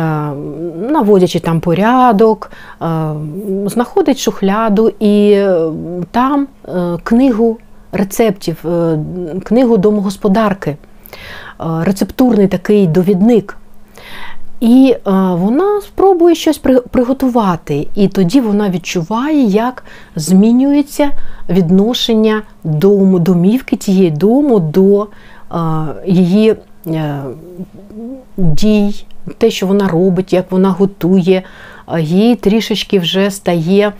[0.90, 2.50] наводячи там порядок,
[2.82, 2.86] е,
[3.66, 5.44] знаходить шухляду і
[6.10, 6.48] там
[7.02, 7.58] книгу
[7.92, 8.64] рецептів,
[9.44, 10.76] книгу домогосподарки,
[11.58, 13.56] рецептурний такий довідник.
[14.60, 19.84] І е, вона спробує щось приготувати, і тоді вона відчуває, як
[20.16, 21.10] змінюється
[21.48, 25.06] відношення дому, домівки тієї дому до е,
[26.06, 26.54] її
[26.86, 27.22] е,
[28.36, 29.04] дій,
[29.38, 31.42] те, що вона робить, як вона готує,
[31.98, 33.92] їй трішечки вже стає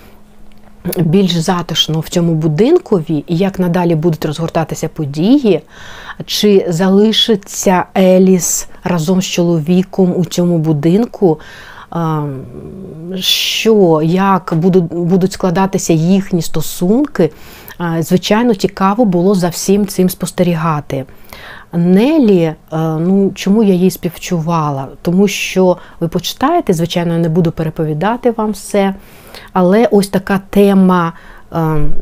[0.96, 5.61] більш затишно в цьому будинкові, і як надалі будуть розгортатися події,
[6.27, 11.40] чи залишиться Еліс разом з чоловіком у цьому будинку,
[13.16, 14.55] що, як
[14.90, 17.31] будуть, складатися їхні стосунки,
[18.01, 21.05] звичайно, цікаво було за всім цим спостерігати.
[21.72, 24.88] Нелі, ну чому я її співчувала?
[25.03, 28.94] Тому що ви почитаєте, звичайно, я не буду переповідати вам все.
[29.53, 31.12] Але ось така тема
[31.53, 31.92] ем,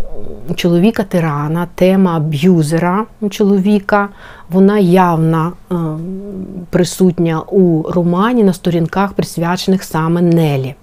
[0.54, 4.08] чоловіка-тирана, тема аб'юзера чоловіка,
[4.50, 5.98] вона явно ем,
[6.70, 10.74] присутня у романі на сторінках, присвячених саме Нелі.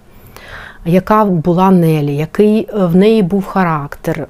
[0.85, 4.27] Яка була Нелі, який е, в неї був характер,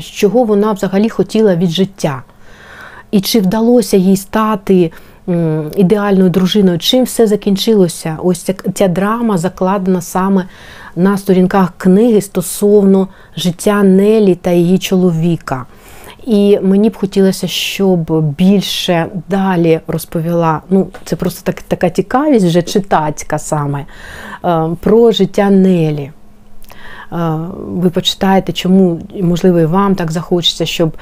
[0.00, 2.22] чого вона взагалі хотіла від життя?
[3.10, 4.92] І чи вдалося їй стати
[5.76, 8.18] ідеальною дружиною, чим все закінчилося?
[8.22, 10.44] Ось ця, ця драма закладена саме
[10.96, 15.66] на сторінках книги стосовно життя Нелі та її чоловіка.
[16.26, 20.62] І мені б хотілося, щоб більше далі розповіла.
[20.70, 23.86] Ну, це просто так, така цікавість вже читацька саме
[24.44, 26.10] е, про життя Нелі.
[27.56, 30.96] Ви почитаєте, чому, можливо, і вам так захочеться, щоб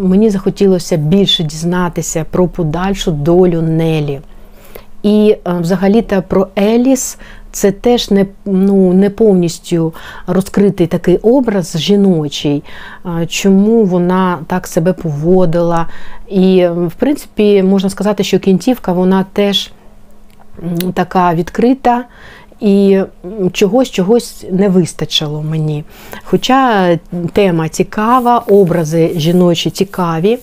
[0.00, 4.20] мені захотілося більше дізнатися про подальшу долю Нелі.
[5.02, 7.18] І взагалі-то про Еліс
[7.56, 9.94] це теж не ну, не повністю
[10.26, 12.62] розкритий такий образ жіночий,
[13.28, 15.86] чому вона так себе поводила.
[16.28, 19.70] І, в принципі, можна сказати, що кінцівка вона теж
[20.94, 22.04] така відкрита
[22.60, 23.00] і
[23.52, 25.84] чогось чогось не вистачило мені.
[26.24, 26.98] Хоча
[27.32, 30.38] тема цікава, образи жіночі цікаві,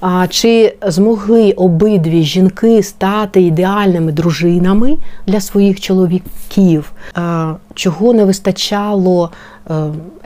[0.00, 6.92] А чи змогли обидві жінки стати ідеальними дружинами для своїх чоловіків?
[7.14, 9.30] А, чого не вистачало
[9.70, 9.74] е,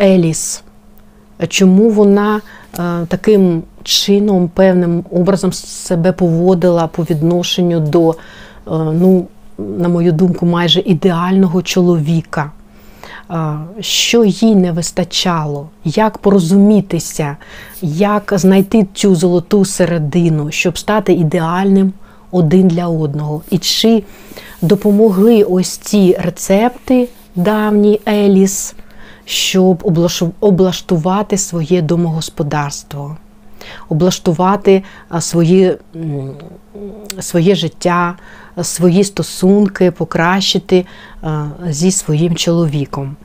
[0.00, 0.62] Еліс?
[1.48, 2.40] Чому вона
[2.78, 8.14] е, таким чином, певним образом себе поводила по відношенню до, е,
[8.74, 9.26] ну,
[9.78, 12.50] на мою думку, майже ідеального чоловіка?
[13.80, 17.36] що їй не вистачало, як порозумітися,
[17.82, 21.92] як знайти цю золоту середину, щоб стати ідеальним
[22.30, 23.42] один для одного.
[23.50, 24.02] І чи
[24.62, 28.74] допомогли ось ці рецепти давні Еліс,
[29.24, 29.92] щоб
[30.40, 33.16] облаштувати своє домогосподарство,
[33.88, 34.82] облаштувати
[35.20, 35.78] своє,
[37.20, 38.16] своє життя,
[38.62, 40.86] свої стосунки, покращити
[41.68, 43.16] зі своїм чоловіком.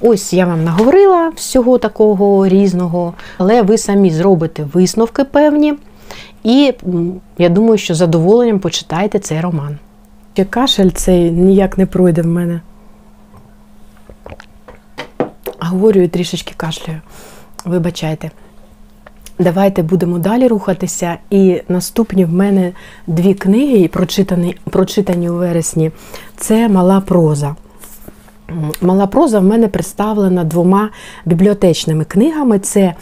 [0.00, 5.74] Ось я вам наговорила всього такого різного, але ви самі зробите висновки певні.
[6.44, 6.74] І
[7.38, 9.78] я думаю, що з задоволенням почитайте цей роман.
[10.50, 12.60] Кашель цей ніяк не пройде в мене.
[15.60, 17.00] Говорю і трішечки кашляю.
[17.64, 18.30] Вибачайте.
[19.42, 21.16] Давайте будемо далі рухатися.
[21.30, 22.72] І наступні в мене
[23.06, 25.90] дві книги, прочитані, прочитані у вересні,
[26.36, 27.56] це мала проза.
[28.80, 30.90] Мала проза в мене представлена двома
[31.24, 32.58] бібліотечними книгами.
[32.58, 32.94] Це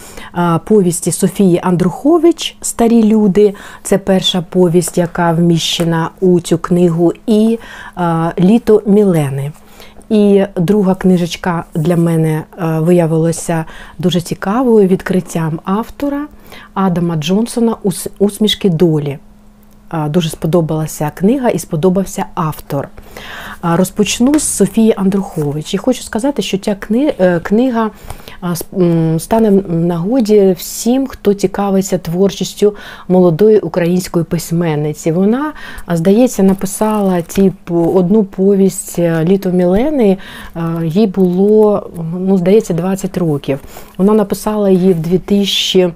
[0.64, 3.54] повісті Софії Андрухович Старі люди.
[3.82, 7.58] Це перша повість, яка вміщена у цю книгу, і
[8.38, 9.52] Літо Мілени.
[10.10, 13.64] І друга книжечка для мене виявилася
[13.98, 16.26] дуже цікавою відкриттям автора
[16.74, 17.76] Адама Джонсона
[18.18, 19.18] Усмішки долі.
[20.08, 22.88] Дуже сподобалася книга і сподобався автор.
[23.62, 25.74] Розпочну з Софії Андрухович.
[25.74, 27.90] І хочу сказати, що ця е, книга
[29.18, 32.74] стане в нагоді всім, хто цікавиться творчістю
[33.08, 35.12] молодої української письменниці.
[35.12, 35.52] Вона,
[35.88, 40.16] здається, написала ці одну повість е, Літо Мілени.
[40.84, 43.58] Їй було, ну, здається, 20 років.
[43.98, 45.92] Вона написала її в 2000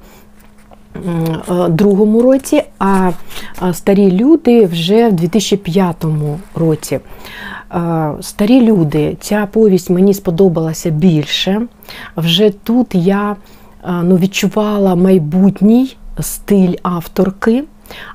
[1.69, 3.11] другому році, а
[3.73, 6.05] старі люди вже в 2005
[6.55, 7.01] році.
[8.21, 11.63] Старі люди, ця повість мені сподобалася більше.
[12.17, 13.37] Вже тут я
[14.03, 17.65] ну, відчувала майбутній стиль авторки.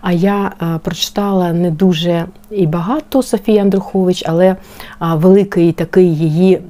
[0.01, 0.51] А я
[0.83, 4.55] прочитала не дуже і багато Софії Андрухович, але
[4.99, 6.61] великий такий її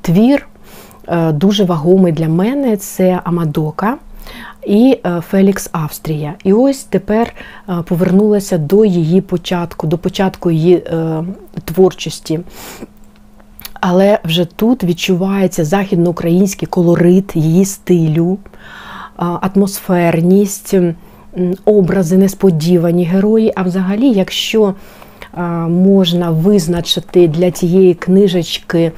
[0.00, 0.48] твір,
[1.32, 3.96] дуже вагомий для мене це Амадока
[4.68, 6.34] і е, Фелікс Австрія.
[6.44, 7.34] І ось тепер
[7.68, 11.24] е, повернулася до її початку, до початку її е,
[11.64, 12.40] творчості.
[13.80, 18.38] Але вже тут відчувається західноукраїнський колорит її стилю,
[19.16, 20.74] атмосферність,
[21.64, 23.52] образи несподівані герої.
[23.56, 24.74] А взагалі, якщо
[25.68, 28.92] можна визначити для цієї книжечки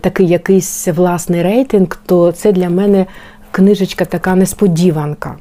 [0.00, 3.06] такий якийсь власний рейтинг, то це для мене
[3.50, 5.36] книжечка така несподіванка.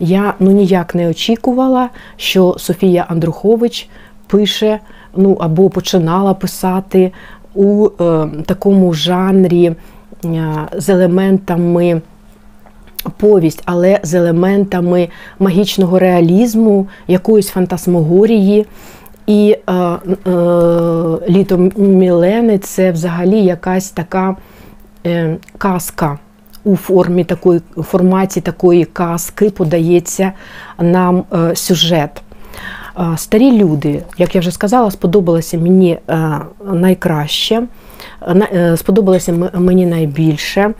[0.00, 3.88] Я ну ніяк не очікувала, що Софія Андрухович
[4.26, 4.78] пише
[5.16, 7.12] ну або починала писати
[7.54, 12.02] у е, такому жанрі е, з елементами
[13.16, 18.66] повість, але з елементами магічного реалізму, якоїсь фантасмогорії.
[19.26, 19.98] І е, е,
[21.28, 24.36] літо Мілени це взагалі якась така
[25.06, 26.18] е, казка
[26.68, 30.32] у формі такої форматі такої казки подається
[30.78, 32.22] нам е, сюжет.
[32.98, 36.40] Е, старі люди, як я вже сказала, сподобалося мені е,
[36.72, 37.62] найкраще,
[38.76, 40.74] сподобалося мені найбільше.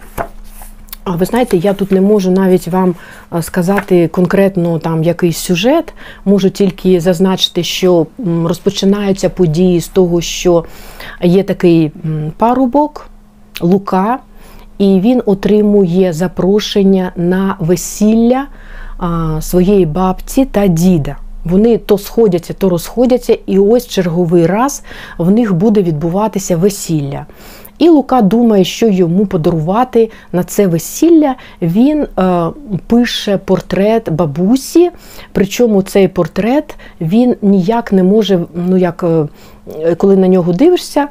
[1.06, 2.94] Ви знаєте, я тут не можу навіть вам
[3.40, 8.06] сказати конкретно там якийсь сюжет, можу тільки зазначити, що
[8.44, 10.64] розпочинаються події з того, що
[11.22, 11.92] є такий
[12.36, 13.10] парубок,
[13.60, 14.18] Лука,
[14.78, 18.46] і він отримує запрошення на весілля
[19.40, 21.16] своєї бабці та діда.
[21.44, 24.82] Вони то сходяться, то розходяться, і ось черговий раз
[25.18, 27.26] в них буде відбуватися весілля.
[27.78, 31.34] І Лука думає, що йому подарувати на це весілля.
[31.62, 32.46] Він е,
[32.86, 34.90] пише портрет бабусі,
[35.32, 41.08] причому цей портрет він ніяк не може, ну як е, коли на нього дивишся,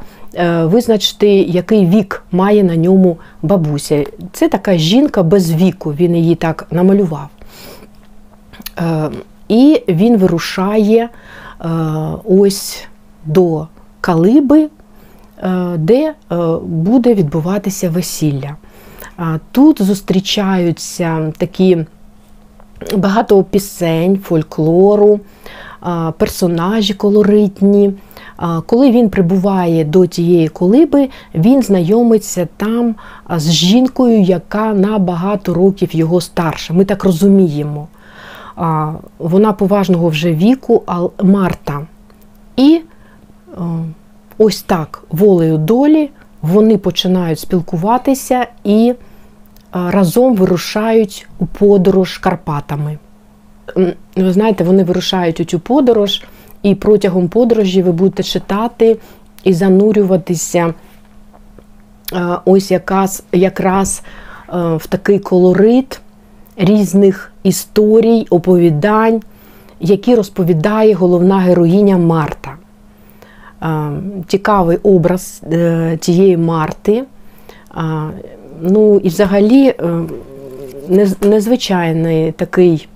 [0.63, 4.05] визначити, який вік має на ньому бабуся.
[4.32, 7.30] Це така жінка без віку, він її так намалював.
[8.80, 9.09] Е,
[9.47, 11.09] і він вирушає
[11.61, 11.67] е,
[12.25, 12.88] ось
[13.25, 13.67] до
[14.01, 14.69] Калиби,
[15.75, 16.13] де
[16.63, 18.55] буде відбуватися весілля.
[19.51, 21.86] Тут зустрічаються такі
[22.95, 25.19] багато пісень, фольклору,
[26.17, 27.93] персонажі колоритні.
[28.65, 32.95] Коли він прибуває до тієї колиби, він знайомиться там
[33.35, 36.73] з жінкою, яка на багато років його старша.
[36.73, 37.88] Ми так розуміємо.
[39.19, 40.83] Вона поважного вже віку,
[41.23, 41.88] Марта.
[42.55, 42.81] І
[44.38, 46.09] ось так, волею долі,
[46.41, 48.93] вони починають спілкуватися і
[49.73, 52.97] разом вирушають у подорож Карпатами.
[54.15, 56.24] Ви знаєте, вони вирушають у цю подорож,
[56.63, 58.97] і протягом подорожі ви будете читати
[59.43, 60.74] і занурюватися
[62.45, 64.03] ось якраз, якраз
[64.53, 66.01] в такий колорит
[66.57, 69.22] різних історій, оповідань,
[69.80, 72.53] які розповідає головна героїня Марта.
[74.28, 77.03] Цікавий образ е, цієї Марти.
[78.61, 79.76] Ну і взагалі е,
[81.22, 82.88] незвичайний такий,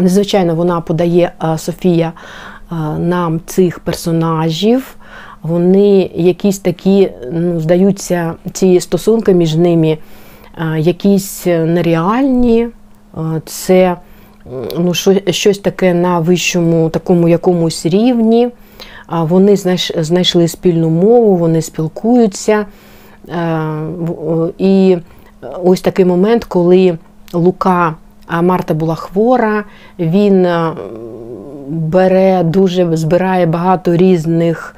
[0.00, 2.12] незвичайно вона подає Софія
[2.98, 4.96] нам цих персонажів.
[5.42, 9.98] Вони якісь такі, ну, здаються, ці стосунки між ними
[10.78, 12.68] якісь нереальні.
[13.44, 13.96] Це
[14.78, 14.94] ну,
[15.30, 18.48] щось таке на вищому такому якомусь рівні.
[19.08, 19.56] Вони
[19.96, 22.66] знайшли спільну мову, вони спілкуються.
[24.58, 24.96] І
[25.64, 26.98] ось такий момент, коли
[27.32, 27.94] Лука,
[28.42, 29.64] Марта була хвора,
[29.98, 30.46] він
[31.68, 34.76] бере дуже збирає багато різних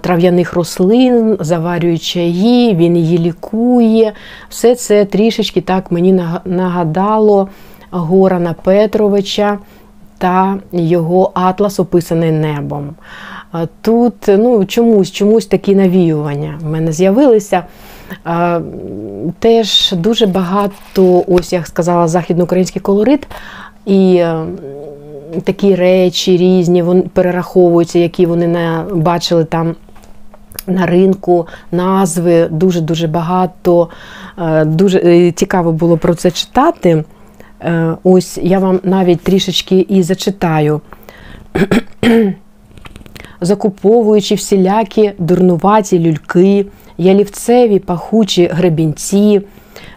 [0.00, 4.12] трав'яних рослин, заварює чаї, він її лікує.
[4.48, 7.48] Все це трішечки так мені нагадало
[7.90, 9.58] Горана Петровича
[10.18, 12.94] та його атлас, описаний небом.
[13.80, 17.64] Тут ну, чомусь чомусь такі навіювання в мене з'явилися.
[19.38, 23.26] Теж дуже багато, ось як сказала, західноукраїнський колорит.
[23.86, 24.24] І
[25.44, 29.74] такі речі різні вони перераховуються, які вони бачили там.
[30.66, 33.88] На ринку назви дуже-дуже багато.
[34.38, 37.04] Е, дуже е, цікаво було про це читати.
[37.62, 40.80] Е, ось я вам навіть трішечки і зачитаю.
[43.40, 46.66] Закуповуючи всілякі дурнуваті люльки,
[46.98, 49.40] ялівцеві пахучі гребінці.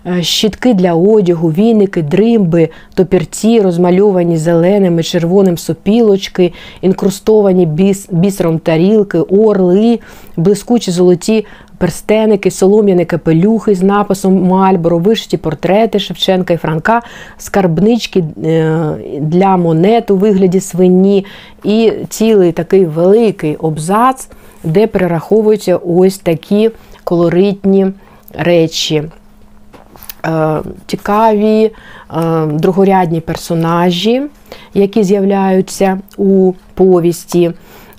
[0.07, 9.17] Е, щітки для одягу, віники, дримби, топірці, розмальовані зеленими, червоним сопілочки, інкрустовані біс, бісером тарілки,
[9.17, 9.99] орли,
[10.37, 11.45] блискучі золоті
[11.81, 17.01] перстеники, солом'яні капелюхи з написом Мальборо, вишиті портрети Шевченка і Франка,
[17.37, 21.25] скарбнички е, для монет у вигляді свині
[21.63, 24.29] і цілий такий великий обзац,
[24.63, 26.71] де перераховуються ось такі
[27.03, 27.87] колоритні
[28.33, 29.03] речі.
[30.25, 31.71] Е, цікаві е,
[32.45, 34.21] другорядні персонажі,
[34.73, 37.51] які з'являються у повісті.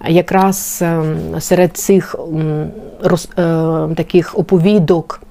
[0.08, 1.02] Якраз е,
[1.40, 2.16] серед цих
[3.96, 5.22] таких оповідок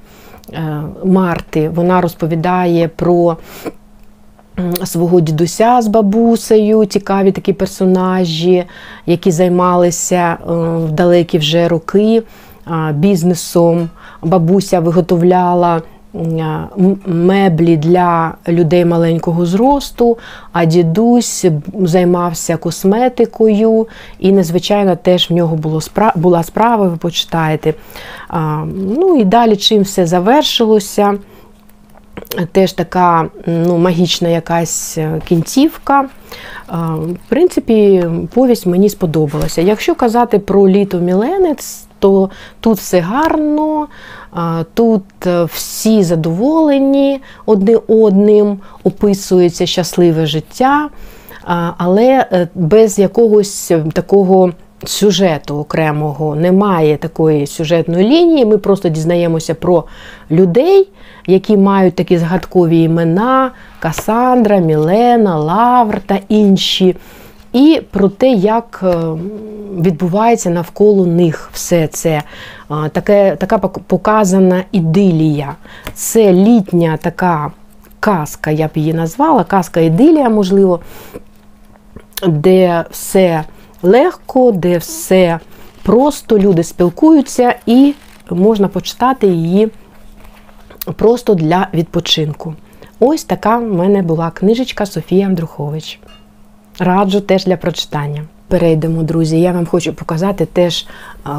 [1.03, 3.37] Марти вона розповідає про
[4.83, 8.63] свого дідуся з бабусею, цікаві такі персонажі,
[9.05, 10.37] які займалися
[10.87, 12.23] в далекі вже роки
[12.93, 13.89] бізнесом.
[14.21, 15.81] Бабуся виготовляла
[17.05, 20.17] меблі для людей маленького зросту,
[20.51, 21.45] а дідусь
[21.83, 23.87] займався косметикою,
[24.19, 25.81] і, незвичайно, теж в нього було
[26.15, 27.73] була справа, ви почитаєте.
[28.73, 31.17] Ну і далі чим все завершилося.
[32.51, 36.09] Теж така ну, магічна якась е, кінцівка.
[36.95, 39.61] В принципі, повість мені сподобалася.
[39.61, 43.87] Якщо казати про літо Міленець, то тут все гарно,
[44.73, 50.89] тут е, всі задоволені одне одним, описується щасливе життя,
[51.77, 54.51] але е, без якогось такого.
[54.85, 58.45] Сюжету окремого немає такої сюжетної лінії.
[58.45, 59.83] Ми просто дізнаємося про
[60.31, 60.89] людей,
[61.27, 66.95] які мають такі згадкові імена: Касандра, Мілена, Лавр та інші
[67.53, 68.95] і про те, як е,
[69.81, 72.21] відбувається навколо них все це.
[72.91, 75.55] Таке, Така показана ідилія.
[75.93, 77.51] Це літня така
[77.99, 80.79] казка, я б її назвала, казка ідилія, можливо,
[82.27, 83.43] де все
[83.81, 85.39] легко, де все
[85.83, 87.93] просто, люди спілкуються, і
[88.29, 89.69] можна почитати її
[90.95, 92.55] просто для відпочинку.
[92.99, 95.99] Ось така в мене була книжечка Софія Андрухович.
[96.83, 98.23] Раджу теж для прочитання.
[98.47, 99.41] Перейдемо, друзі.
[99.41, 100.87] Я вам хочу показати теж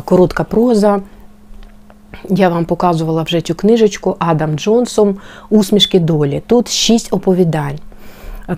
[0.04, 1.00] коротка проза.
[2.28, 5.16] Я вам показувала вже цю книжечку Адам Джонсон
[5.50, 6.42] Усмішки долі.
[6.46, 7.78] Тут шість оповідань.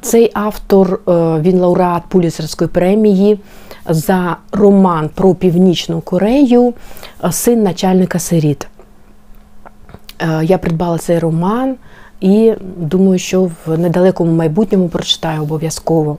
[0.02, 3.40] Цей автор, е, він лауреат Пуліцерської премії
[3.88, 6.74] за роман про Північну Корею,
[7.30, 8.68] син начальника Сиріт.
[10.42, 11.76] Я придбала цей роман
[12.20, 16.18] і думаю, що в недалекому майбутньому прочитаю обов'язково.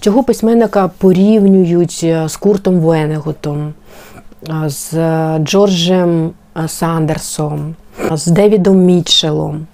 [0.00, 3.74] Цього письменника порівнюють з Куртом Венегутом,
[4.66, 4.92] з
[5.38, 6.30] Джорджем
[6.66, 7.74] Сандерсом,
[8.10, 9.66] з Девідом Мітчелом.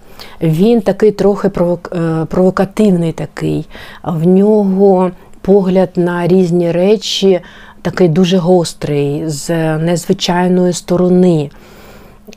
[0.43, 3.67] Він такий трохи е, провокативний такий.
[4.05, 7.41] В нього погляд на різні речі
[7.83, 11.51] такий дуже гострий, з незвичайної сторони.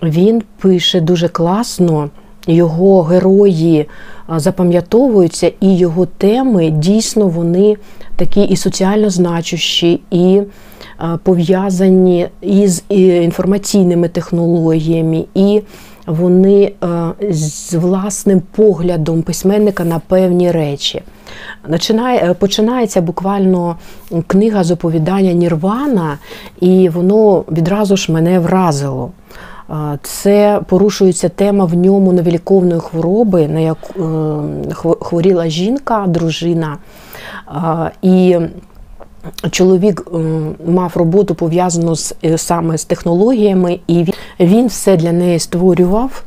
[0.03, 2.09] Він пише дуже класно,
[2.48, 3.86] його герої
[4.36, 7.78] запам'ятовуються, і його теми дійсно вони
[8.16, 10.41] такі і соціально значущі, і
[11.24, 15.26] пов'язані із інформаційними технологіями.
[15.36, 15.62] і
[16.08, 21.02] вони е, з власним поглядом письменника на певні речі.
[22.00, 23.76] Е, починається буквально
[24.28, 26.18] книга з оповідання Нірвана,
[26.60, 29.12] і воно відразу ж мене вразило.
[29.70, 33.93] Е, це порушується тема в ньому невіліковної хвороби, на яку
[35.01, 36.78] хворіла жінка, дружина.
[38.01, 38.38] І
[39.51, 40.11] Чоловік
[40.68, 44.05] мав роботу пов'язану з саме з технологіями, і
[44.39, 46.24] він все для неї створював.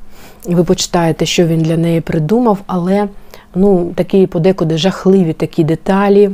[0.47, 3.09] Ви почитаєте, що він для неї придумав, але
[3.55, 6.31] ну, такі подекуди жахливі такі деталі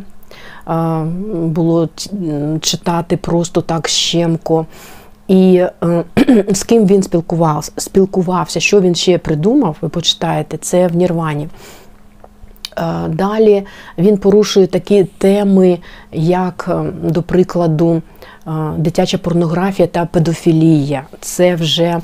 [1.33, 1.89] було
[2.61, 4.67] читати просто так щемко.
[5.29, 6.05] І е,
[6.55, 11.49] з ким він спілкувався, спілкувався, що він ще придумав, ви почитаєте, це в Нірвані.
[12.77, 13.67] Е, далі
[13.99, 15.79] він порушує такі теми,
[16.13, 18.03] як, е, до прикладу,
[18.77, 21.03] дитяча порнографія та педофілія.
[21.21, 22.01] Це вже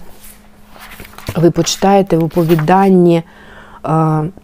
[1.36, 3.22] ви почитаєте в оповіданні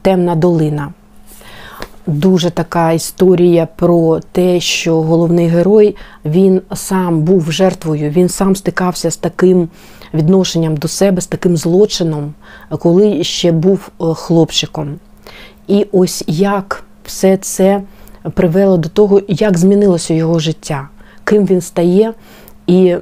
[0.03, 0.93] Темна долина.
[2.07, 9.11] Дуже така історія про те, що головний герой він сам був жертвою, він сам стикався
[9.11, 9.69] з таким
[10.15, 12.35] відношенням до себе, з таким злочином,
[12.79, 14.99] коли ще був хлопчиком.
[15.69, 17.83] І ось як все це
[18.35, 20.89] привело до того, як змінилося його життя,
[21.25, 22.13] ким він стає
[22.67, 22.97] і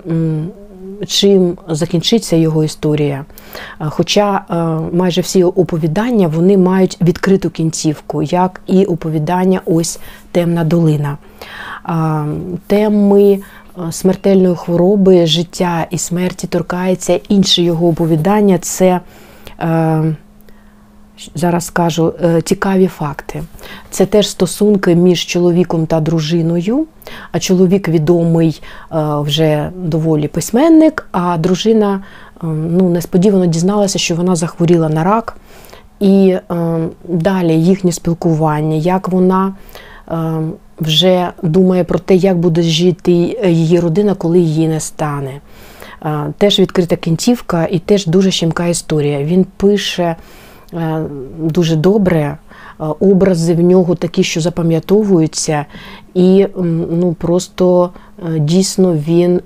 [1.06, 3.24] чим закінчиться його історія.
[3.78, 4.44] Хоча
[4.92, 9.98] майже всі оповідання вони мають відкриту кінцівку, як і оповідання ось
[10.32, 11.18] Темна долина.
[12.66, 13.38] Теми
[13.90, 19.00] смертельної хвороби, життя і смерті торкається інше його оповідання це
[21.34, 23.42] зараз скажу е, цікаві факти.
[23.90, 26.86] Це теж стосунки між чоловіком та дружиною.
[27.32, 34.36] А чоловік відомий е, вже доволі письменник, а дружина е, ну, несподівано дізналася, що вона
[34.36, 35.36] захворіла на рак.
[36.00, 36.36] І
[37.08, 39.54] далі їхнє спілкування, як вона
[40.80, 43.12] вже думає про те, як буде жити
[43.44, 45.40] її родина, коли її не стане.
[46.38, 49.24] Теж відкрита кінцівка і теж дуже щемка історія.
[49.24, 50.16] Він пише.
[50.76, 51.02] Е,
[51.38, 52.20] дуже добре.
[52.20, 52.36] Е,
[53.00, 55.66] образи в нього такі, що запам'ятовуються,
[56.14, 56.46] і
[56.90, 59.40] ну просто е, дійсно він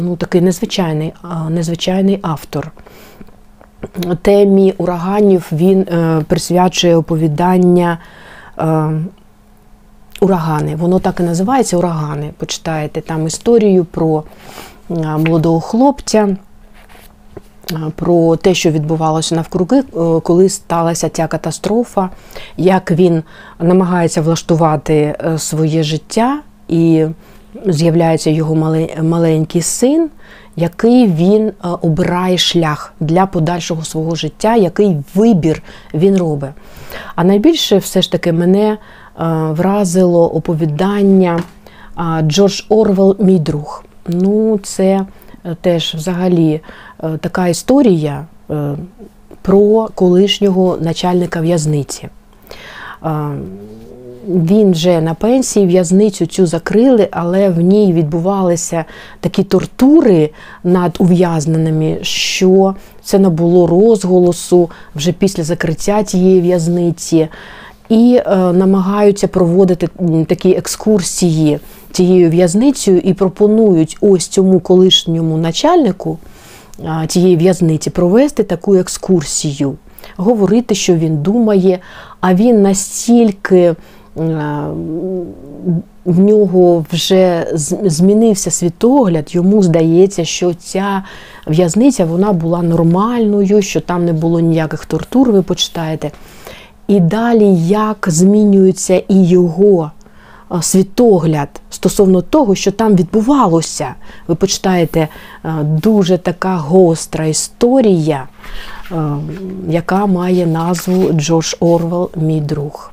[0.00, 1.12] ну такий незвичайний,
[1.50, 2.72] незвичайний автор.
[4.22, 5.86] Темі ураганів він
[6.28, 7.98] присвячує оповідання
[10.20, 10.76] урагани.
[10.76, 12.30] Воно так і називається урагани.
[12.38, 14.22] Почитаєте там історію про
[14.88, 16.36] молодого хлопця
[17.96, 19.84] про те, що відбувалося навкруги, е,
[20.22, 22.10] коли сталася ця катастрофа,
[22.56, 23.22] як він
[23.60, 27.06] намагається влаштувати е, своє життя, і
[27.66, 30.10] з'являється його маленький син,
[30.56, 31.52] який він е,
[31.82, 35.62] обирає шлях для подальшого свого життя, який вибір
[35.94, 36.50] він робить.
[37.14, 38.78] А найбільше все ж таки мене
[39.50, 41.40] вразило оповідання
[42.22, 43.84] Джордж Орвел, мій друг.
[44.08, 45.06] Ну, це
[45.60, 46.60] теж взагалі Е,
[47.20, 48.74] така історія е,
[49.42, 52.08] про колишнього начальника в'язниці.
[53.04, 53.08] Е,
[54.28, 58.84] він вже на пенсії, в'язницю цю закрили, але в ній відбувалися
[59.20, 60.30] такі тортури
[60.64, 67.28] над ув'язненими, що це не було розголосу вже після закриття тієї в'язниці.
[67.88, 69.88] І е, намагаються проводити
[70.28, 71.58] такі екскурсії
[71.92, 76.18] цією в'язницею і пропонують ось цьому колишньому начальнику
[77.06, 79.76] тієї в'язниці провести таку екскурсію,
[80.16, 81.78] говорити, що він думає,
[82.20, 83.74] а він настільки
[86.04, 87.46] в нього вже
[87.84, 91.02] змінився світогляд, йому здається, що ця
[91.46, 96.10] в'язниця вона була нормальною, що там не було ніяких тортур, ви почитаєте.
[96.88, 99.90] І далі як змінюється і його
[100.60, 103.94] світогляд стосовно того, що там відбувалося.
[104.28, 105.08] Ви почитаєте
[105.62, 108.28] дуже така гостра історія,
[109.68, 112.92] яка має назву Джордж Орвел, мій друг.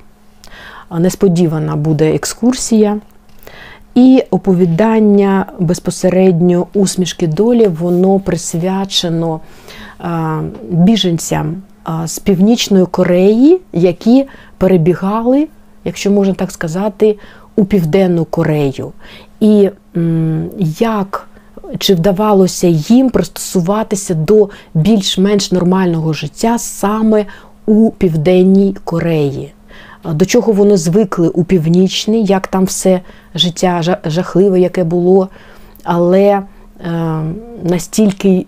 [0.99, 2.97] Несподівана буде екскурсія.
[3.95, 9.39] І оповідання безпосередньо усмішки долі, воно присвячено
[10.69, 11.61] біженцям
[12.05, 14.25] з Північної Кореї, які
[14.57, 15.47] перебігали,
[15.85, 17.17] якщо можна так сказати,
[17.55, 18.91] у Південну Корею.
[19.39, 19.69] І
[20.79, 21.27] як
[21.79, 27.25] чи вдавалося їм пристосуватися до більш-менш нормального життя саме
[27.65, 29.53] у Південній Кореї?
[30.05, 33.01] До чого вони звикли у північній, як там все
[33.35, 35.29] життя жахливе, яке було,
[35.83, 36.43] але е,
[37.63, 38.45] настільки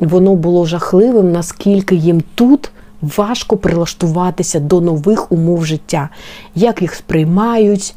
[0.00, 2.70] воно було жахливим, наскільки їм тут
[3.02, 6.08] важко прилаштуватися до нових умов життя,
[6.54, 7.94] як їх сприймають,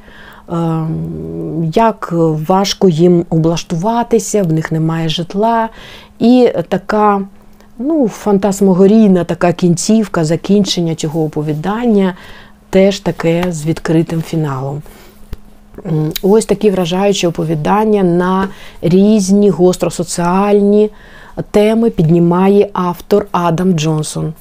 [1.73, 2.09] як
[2.47, 5.69] важко їм облаштуватися, в них немає житла.
[6.19, 7.21] І така
[7.79, 12.15] ну, фантасмогорійна така кінцівка, закінчення цього оповідання
[12.69, 14.81] теж таке з відкритим фіналом.
[16.21, 18.47] Ось такі вражаючі оповідання на
[18.81, 20.89] різні гостросоціальні
[21.51, 24.33] теми піднімає автор Адам Джонсон.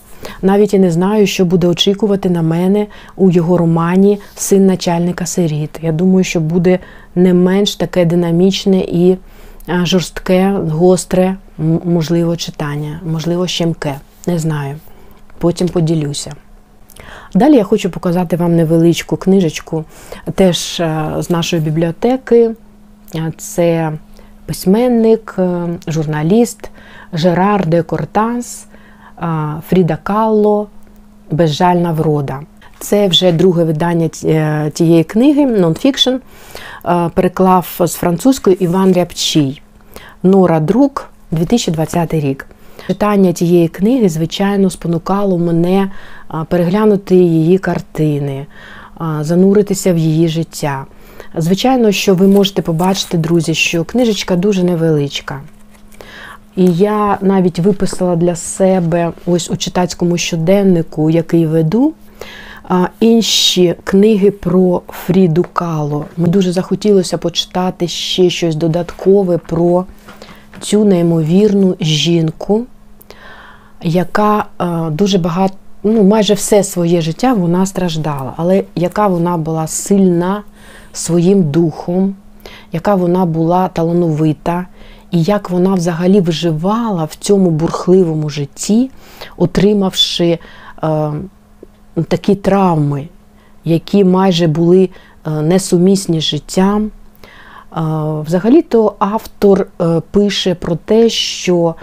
[0.43, 5.71] Навіть і не знаю, що буде очікувати на мене у його романі Син начальника сиріт.
[5.83, 6.79] Я думаю, що буде
[7.15, 9.17] не менш таке динамічне і
[9.83, 11.37] жорстке, гостре,
[11.85, 13.95] можливо, читання, можливо, щемке.
[14.27, 14.77] Не знаю.
[15.39, 16.33] Потім поділюся.
[17.35, 19.85] Далі я хочу показати вам невеличку книжечку
[20.35, 22.51] теж е, з нашої бібліотеки.
[23.15, 23.93] Е, це
[24.47, 26.71] письменник, е, журналіст
[27.13, 28.67] Жерар де Кортанс,
[29.69, 30.67] Фріда Калло,
[31.31, 32.41] Безжальна врода.
[32.79, 34.09] Це вже друге видання
[34.73, 36.15] тієї книги, нонфікшн,
[37.15, 39.63] переклав з французької Іван Рябчий.
[40.23, 42.47] Нора Друк, 2020 рік.
[42.87, 45.91] Читання тієї книги, звичайно, спонукало мене
[46.49, 48.47] переглянути її картини,
[49.21, 50.87] зануритися в її життя.
[51.37, 55.41] Звичайно, що ви можете побачити, друзі, що книжечка дуже невеличка.
[56.59, 61.93] І я навіть виписала для себе ось у читацькому щоденнику, який веду,
[63.01, 66.05] інші книги про Фріду Кало.
[66.17, 69.85] Мені дуже захотілося почитати ще щось додаткове про
[70.61, 72.67] цю неймовірну жінку,
[73.83, 74.45] яка
[74.91, 80.43] дуже багато ну, майже все своє життя вона страждала, але яка вона була сильна
[80.93, 82.15] своїм духом,
[82.73, 84.67] яка вона була талановита,
[85.11, 88.91] і як вона взагалі виживала в цьому бурхливому житті,
[89.37, 90.39] отримавши
[90.83, 91.11] е,
[92.09, 93.09] такі травми,
[93.65, 94.91] які майже були
[95.27, 96.85] е, несумісні з життям.
[96.85, 96.91] Е,
[98.27, 101.75] Взагалі-то автор е, пише про те, що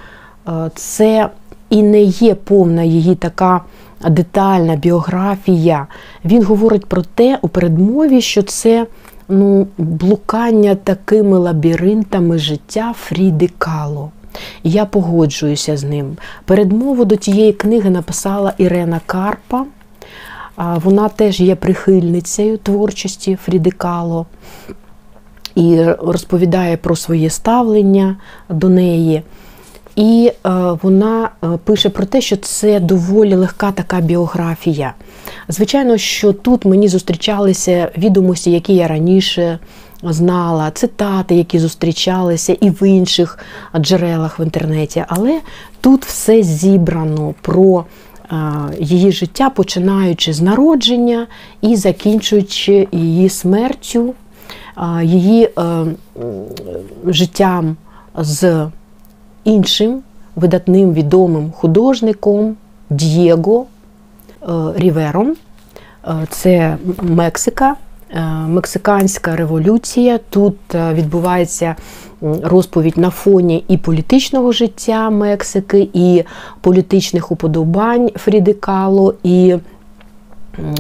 [0.76, 1.30] це
[1.70, 3.62] і не є повна її така
[4.10, 5.88] детальна біографія.
[6.26, 8.88] Він говорить про те у передмові, що це
[9.30, 14.12] ну, блукання такими лабіринтами життя Фріди Кало.
[14.64, 16.18] Я погоджуюся з ним.
[16.46, 19.66] Передмову до тієї книги написала Ірена Карпа.
[20.58, 24.26] Вона теж є прихильницею творчості Фріди Кало
[25.56, 28.16] і розповідає про своє ставлення
[28.50, 29.22] до неї.
[29.96, 30.50] І е,
[30.82, 34.94] вона е, пише про те, що це доволі легка така біографія.
[35.48, 39.60] Звичайно, що тут мені зустрічалися відомості, які я раніше
[40.04, 43.40] знала, цитати, які зустрічалися і в інших
[43.80, 45.06] джерелах в інтернеті.
[45.08, 45.40] Але
[45.82, 47.86] тут все зібрано про
[48.32, 48.36] е,
[48.80, 51.28] її життя, починаючи з народження
[51.62, 54.14] і закінчуючи її смертю,
[55.04, 55.50] її
[57.06, 57.76] життям
[58.18, 58.68] з
[59.44, 60.02] іншим
[60.36, 62.56] видатним відомим художником
[62.90, 63.75] Д'єго е,
[64.76, 65.36] Рівером.
[66.08, 67.76] Е, це Мексика,
[68.12, 70.20] е, Мексиканська революція.
[70.30, 71.76] Тут відбувається
[72.44, 76.24] розповідь на фоні і політичного життя Мексики, і
[76.62, 79.56] політичних уподобань Фріди Кало, і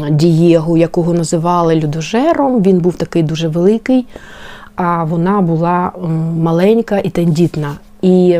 [0.09, 2.61] Дієго, якого називали людожером.
[2.61, 4.05] Він був такий дуже великий,
[4.75, 5.91] а вона була
[6.37, 7.75] маленька і тендітна.
[8.01, 8.39] І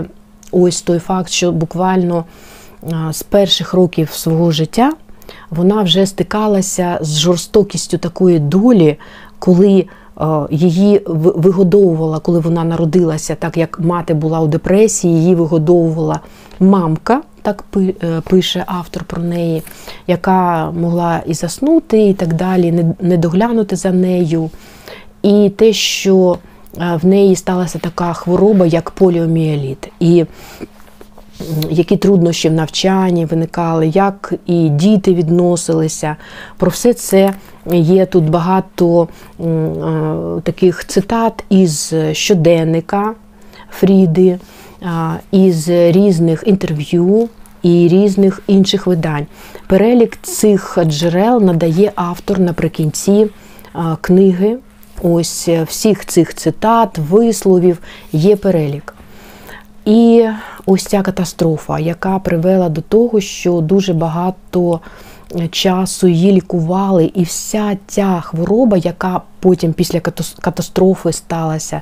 [0.51, 2.25] ось той факт, що буквально
[3.11, 4.91] з перших років свого життя
[5.49, 8.97] вона вже стикалася з жорстокістю такої долі,
[9.39, 9.85] коли
[10.51, 16.19] її вигодовувала, коли вона народилася, так як мати була у депресії, її вигодовувала
[16.59, 17.63] мамка так
[18.29, 19.63] пише автор про неї,
[20.07, 24.49] яка могла і заснути, і так далі, не доглянути за нею.
[25.21, 26.37] І те, що
[26.77, 29.89] в неї сталася така хвороба, як поліоміеліт.
[29.99, 30.25] І
[31.69, 36.15] які труднощі в навчанні виникали, як і діти відносилися.
[36.57, 37.33] Про все це
[37.71, 39.07] є тут багато
[40.43, 43.13] таких цитат із щоденника
[43.69, 44.39] Фріди,
[45.31, 47.29] із різних інтерв'ю
[47.63, 49.25] і різних інших видань.
[49.67, 53.27] Перелік цих джерел надає автор наприкінці
[54.01, 54.57] книги.
[55.01, 57.77] Ось всіх цих цитат, висловів
[58.11, 58.94] є перелік.
[59.85, 60.27] І
[60.65, 64.79] ось ця катастрофа, яка привела до того, що дуже багато
[65.51, 69.99] часу її лікували, і вся ця хвороба, яка потім після
[70.41, 71.81] катастрофи сталася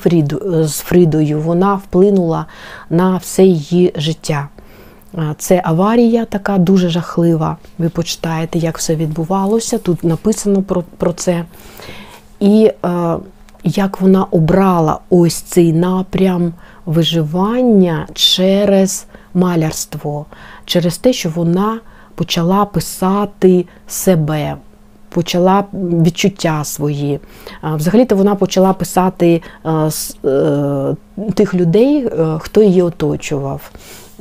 [0.00, 2.46] Фрідою, з Фрідою, вона вплинула
[2.90, 4.48] на все її життя.
[5.38, 7.56] Це аварія така дуже жахлива.
[7.78, 9.78] Ви почитаєте, як все відбувалося.
[9.78, 11.44] Тут написано про, про це.
[12.40, 13.16] І е,
[13.64, 16.52] як вона обрала ось цей напрям
[16.86, 20.26] виживання через малярство,
[20.64, 21.80] через те, що вона
[22.14, 24.56] почала писати себе.
[25.08, 27.20] Почала відчуття свої.
[27.62, 29.42] Взагалі-то вона почала писати
[30.24, 30.94] е,
[31.34, 33.70] тих людей, е, хто її оточував: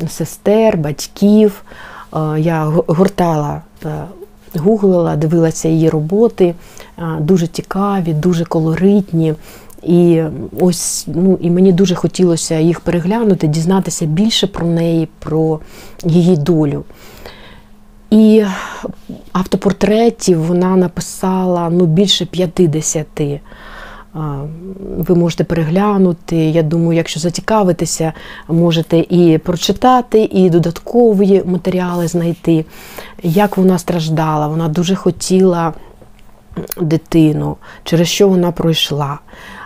[0.09, 1.63] сестер, батьків.
[2.37, 3.61] Я гортала,
[4.55, 6.55] гуглила, дивилася її роботи,
[7.19, 9.33] дуже цікаві, дуже колоритні.
[9.83, 10.23] І
[10.59, 15.59] ось ну і мені дуже хотілося їх переглянути, дізнатися більше про неї, про
[16.03, 16.83] її долю.
[18.09, 18.43] І
[19.31, 23.07] автопортретів вона написала ну, більше 50.
[24.97, 26.35] Ви можете переглянути.
[26.35, 28.13] Я думаю, якщо зацікавитися,
[28.47, 32.65] можете і прочитати, і додаткові матеріали знайти.
[33.23, 35.73] Як вона страждала, вона дуже хотіла
[36.81, 39.19] дитину, через що вона пройшла.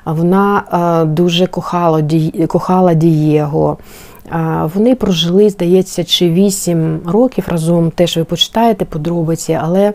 [0.06, 0.64] Вона
[1.10, 2.04] дуже кохала
[2.48, 3.78] кохала Дієго.
[4.74, 9.94] Вони прожили, здається, чи 8 років разом, теж ви почитаєте подробиці, але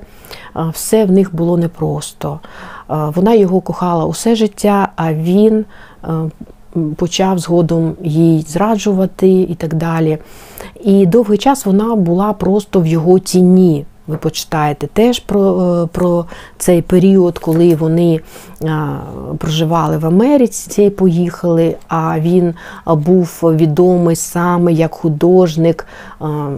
[0.72, 2.40] все в них було непросто.
[2.88, 5.64] Вона його кохала усе життя, а він
[6.96, 10.18] почав згодом їй зраджувати і так далі.
[10.84, 16.24] І довгий час вона була просто в його тіні ви почитаєте теж про е, про
[16.58, 18.20] цей період, коли вони
[19.38, 22.54] проживали в Америці, і поїхали, а він
[22.86, 25.86] був відомий саме як художник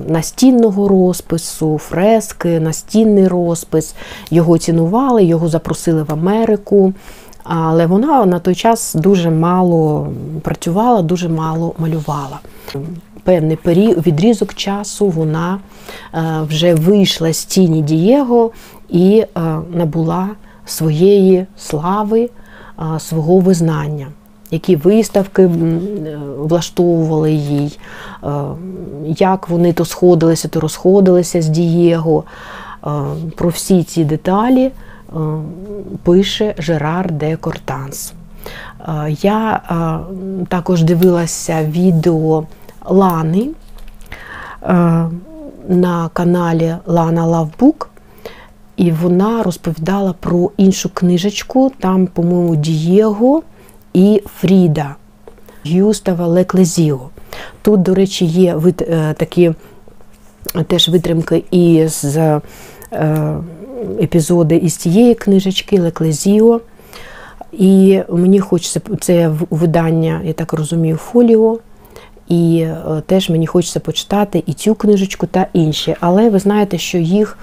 [0.08, 3.94] настінного розпису, фрески, настінний розпис.
[4.30, 6.92] Його цінували, його запросили в Америку.
[7.44, 10.08] Але вона на той час дуже мало
[10.42, 12.38] працювала, дуже мало малювала
[13.24, 15.58] певний період, відрізок часу вона
[16.14, 18.50] е, вже вийшла з тіні Дієго
[18.88, 19.40] і е,
[19.74, 20.28] набула
[20.66, 22.30] своєї слави,
[22.78, 24.06] е, свого визнання.
[24.50, 25.50] Які виставки
[26.38, 27.78] влаштовували їй,
[29.06, 32.24] як вони то сходилися, то розходилися з Дієго.
[33.36, 34.70] Про всі ці деталі
[36.02, 38.12] пише Жерар де Кортанс.
[39.08, 39.60] Я
[40.48, 42.44] також дивилася відео
[42.84, 43.48] Лани
[44.62, 45.08] е,
[45.68, 47.90] на каналі Лана Лавбук,
[48.76, 53.42] і вона розповідала про іншу книжечку, там, по-моєму, Дієго
[53.94, 54.96] і Фріда
[55.66, 57.00] Гюстава Леклезіо.
[57.62, 59.52] Тут, до речі, є е, такі
[60.66, 62.40] теж витримки із е,
[64.00, 66.60] епізоди із цієї книжечки Леклезіо.
[67.52, 71.58] І мені хочеться це видання, я так розумію, фоліо.
[72.32, 75.96] І е, теж мені хочеться почитати і цю книжечку та інші.
[76.00, 77.38] Але ви знаєте, що їх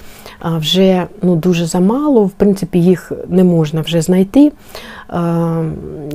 [0.45, 4.51] вже ну, дуже замало, в принципі, їх не можна вже знайти.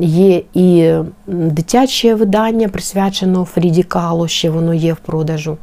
[0.01, 0.95] Є і
[1.27, 5.57] дитяче видання, присвячено Фріді Кало, ще воно є в продажу.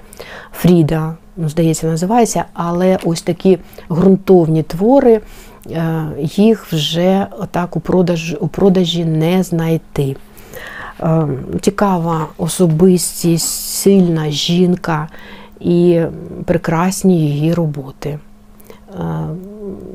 [0.54, 3.58] Фріда, ну, здається, називається, але ось такі
[3.92, 5.22] ґрунтовні твори,
[5.72, 10.16] е, їх вже так у продажі, у продажі не знайти.
[11.04, 11.28] Е,
[11.62, 15.08] цікава особистість, сильна жінка
[15.60, 16.02] і
[16.46, 18.10] прекрасні її роботи.
[18.10, 19.00] Е,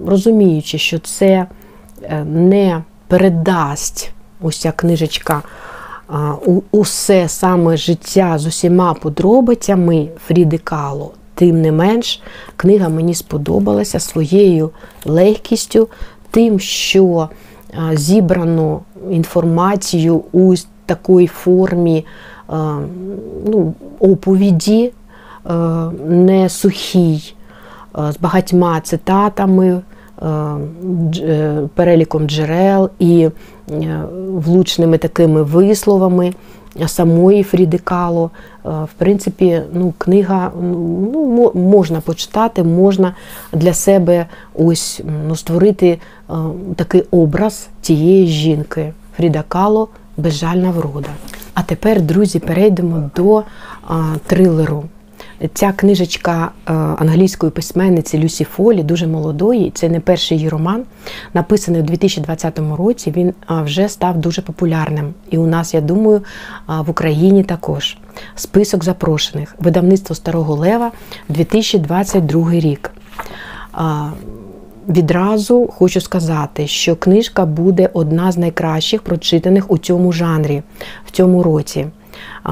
[0.07, 1.47] розуміючи, що це
[2.03, 5.43] е, не передасть ось ця книжечка
[6.71, 12.23] усе саме життя з усіма подробицями Фріди Кало, тим не менш,
[12.57, 14.71] книга мені сподобалася своєю
[15.05, 15.89] легкістю,
[16.31, 17.29] тим, що
[17.93, 18.81] зібрано
[19.11, 20.55] інформацію у
[20.87, 22.07] такій формі
[23.47, 24.93] ну, оповіді,
[26.09, 27.34] не сухій,
[27.95, 29.80] з багатьма цитатами.
[31.74, 33.28] Переліком джерел і
[34.32, 36.34] влучними такими висловами
[36.87, 38.30] самої Фріди Кало.
[38.64, 43.14] В принципі, ну, книга ну, можна почитати, можна
[43.53, 45.99] для себе ось ну, створити
[46.76, 48.93] такий образ тієї жінки.
[49.16, 51.09] Фріда Кало Безжальна врода.
[51.55, 53.43] А тепер, друзі, перейдемо до
[53.89, 54.85] а, трилеру.
[55.55, 56.51] Ця книжечка
[56.99, 59.71] англійської письменниці Люсі Фолі, дуже молодої.
[59.71, 60.85] Це не перший її роман,
[61.35, 63.12] написаний у 2020 році.
[63.17, 65.14] Він вже став дуже популярним.
[65.31, 66.23] І у нас, я думаю,
[66.69, 67.97] в Україні також.
[68.35, 69.55] Список запрошених.
[69.59, 70.93] Видавництво Старого Лева
[71.29, 72.91] 2022 рік.
[74.89, 80.62] Відразу хочу сказати, що книжка буде одна з найкращих прочитаних у цьому жанрі
[81.07, 81.87] в цьому році.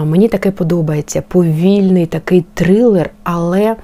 [0.04, 3.76] Мені таке подобається повільний такий трилер, але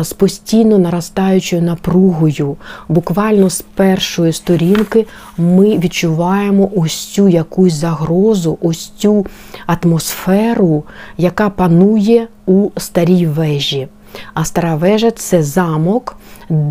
[0.00, 2.56] з постійно наростаючою напругою.
[2.88, 5.06] Буквально з першої сторінки
[5.38, 9.26] ми відчуваємо ось цю якусь загрозу, ось цю
[9.66, 10.84] атмосферу,
[11.18, 13.88] яка панує у старій вежі.
[14.34, 16.16] А стара вежа це замок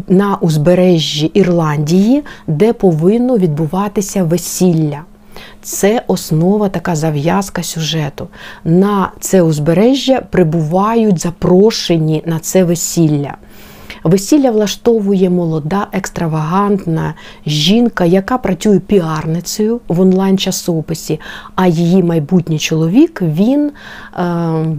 [0.08, 5.02] на узбережжі Ірландії, де повинно відбуватися весілля.
[5.62, 8.28] Це основа, така зав'язка сюжету.
[8.64, 13.38] На це узбережжя прибувають запрошені на це весілля.
[14.06, 17.14] Весілля влаштовує молода, екстравагантна
[17.46, 21.20] жінка, яка працює піарницею в онлайн-часописі,
[21.56, 24.24] а її майбутній чоловік він е,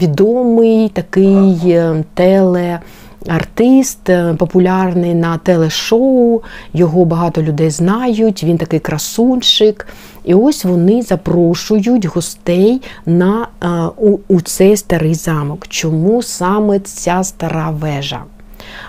[0.01, 2.81] відомий такий е, теле.
[3.29, 9.87] Артист е, популярний на телешоу, його багато людей знають, він такий красунчик.
[10.25, 15.67] І ось вони запрошують гостей на, е, у, у цей старий замок.
[15.69, 18.23] Чому саме ця стара вежа?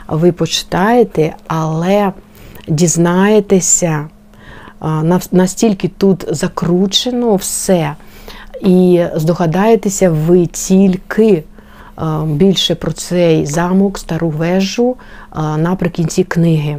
[0.07, 2.11] Ви почитаєте, але
[2.67, 4.07] дізнаєтеся,
[5.31, 7.95] настільки тут закручено все.
[8.61, 11.43] І здогадаєтеся ви тільки.
[12.25, 14.95] Більше про цей замок, стару вежу
[15.57, 16.77] наприкінці книги.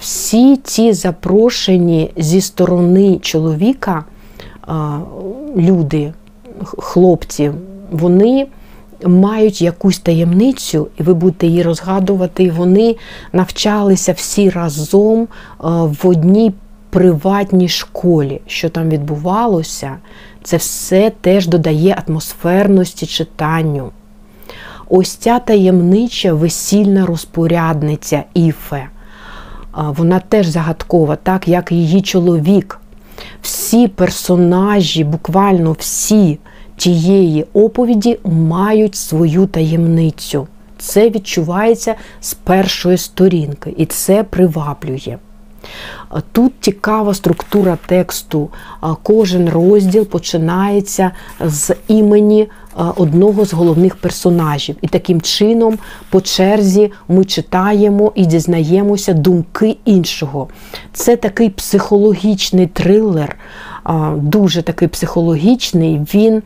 [0.00, 4.04] Всі ці запрошені зі сторони чоловіка
[5.56, 6.12] люди,
[6.64, 7.52] хлопці,
[7.90, 8.46] вони
[9.04, 12.50] мають якусь таємницю, і ви будете її розгадувати.
[12.50, 12.96] Вони
[13.32, 15.28] навчалися всі разом
[15.60, 16.54] в одній
[16.90, 18.40] приватній школі.
[18.46, 19.96] Що там відбувалося,
[20.42, 23.90] це все теж додає атмосферності читанню.
[24.88, 28.88] Ось ця таємнича весільна розпорядниця Іфе.
[29.76, 32.80] Вона теж загадкова, так як її чоловік.
[33.42, 36.38] Всі персонажі, буквально всі
[36.76, 40.46] тієї оповіді мають свою таємницю.
[40.78, 45.18] Це відчувається з першої сторінки, і це приваблює.
[46.32, 48.48] Тут цікава структура тексту.
[49.02, 51.10] Кожен розділ починається
[51.40, 52.48] з імені
[52.96, 54.76] одного з головних персонажів.
[54.82, 55.78] І таким чином,
[56.10, 60.48] по черзі, ми читаємо і дізнаємося думки іншого.
[60.92, 63.36] Це такий психологічний трилер,
[64.16, 66.00] дуже такий психологічний.
[66.14, 66.42] Він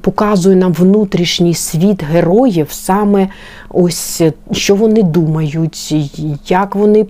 [0.00, 3.28] показує нам внутрішній світ героїв, саме
[3.68, 5.94] ось що вони думають,
[6.48, 7.04] як вони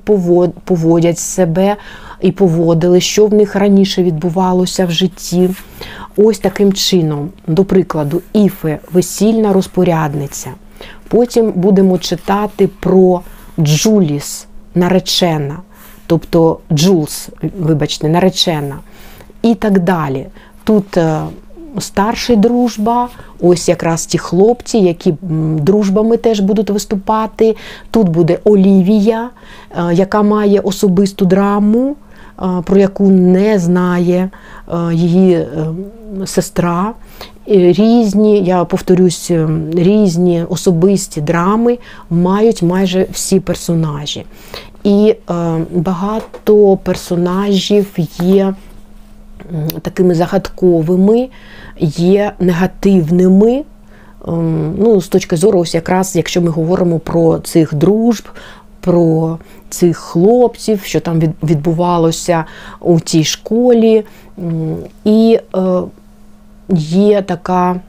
[0.64, 1.76] поводять себе
[2.20, 5.50] і поводили, що в них раніше відбувалося в житті.
[6.16, 10.50] Ось таким чином, до прикладу, Іфе весільна розпорядниця.
[11.08, 13.20] Потім будемо читати про
[13.60, 15.58] Джуліс, наречена,
[16.06, 17.28] тобто Джулс,
[17.58, 18.76] вибачте, наречена.
[19.42, 20.26] І так далі.
[20.64, 21.20] Тут е,
[21.78, 23.08] старший дружба,
[23.40, 25.14] ось якраз ті хлопці, які
[25.58, 27.56] дружбами теж будуть виступати.
[27.90, 29.30] Тут буде Олівія,
[29.70, 31.96] е, яка має особисту драму,
[32.42, 34.30] е, про яку не знає
[34.68, 35.46] е, її
[36.24, 36.92] сестра.
[37.46, 39.30] Різні, я повторюсь,
[39.74, 41.78] різні особисті драми
[42.10, 44.24] мають майже всі персонажі.
[44.84, 45.14] І
[45.70, 47.86] багато персонажів
[48.22, 48.54] є
[49.82, 51.28] такими загадковими,
[51.80, 53.64] є негативними.
[54.28, 58.28] Ем, ну, З точки зору, ось якраз, якщо ми говоримо про цих дружб,
[58.80, 59.38] про
[59.70, 62.44] цих хлопців, що там відбувалося
[62.80, 64.04] у цій школі.
[65.04, 65.60] І е,
[66.76, 67.80] є така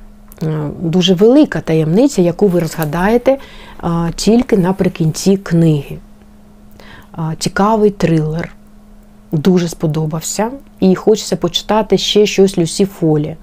[0.43, 5.97] е, дуже велика таємниця, яку ви розгадаєте е, тільки наприкінці книги.
[7.39, 8.51] Цікавий трилер.
[9.31, 10.51] дуже сподобався,
[10.91, 13.35] і хочеться почитати ще щось Люсі Фолі.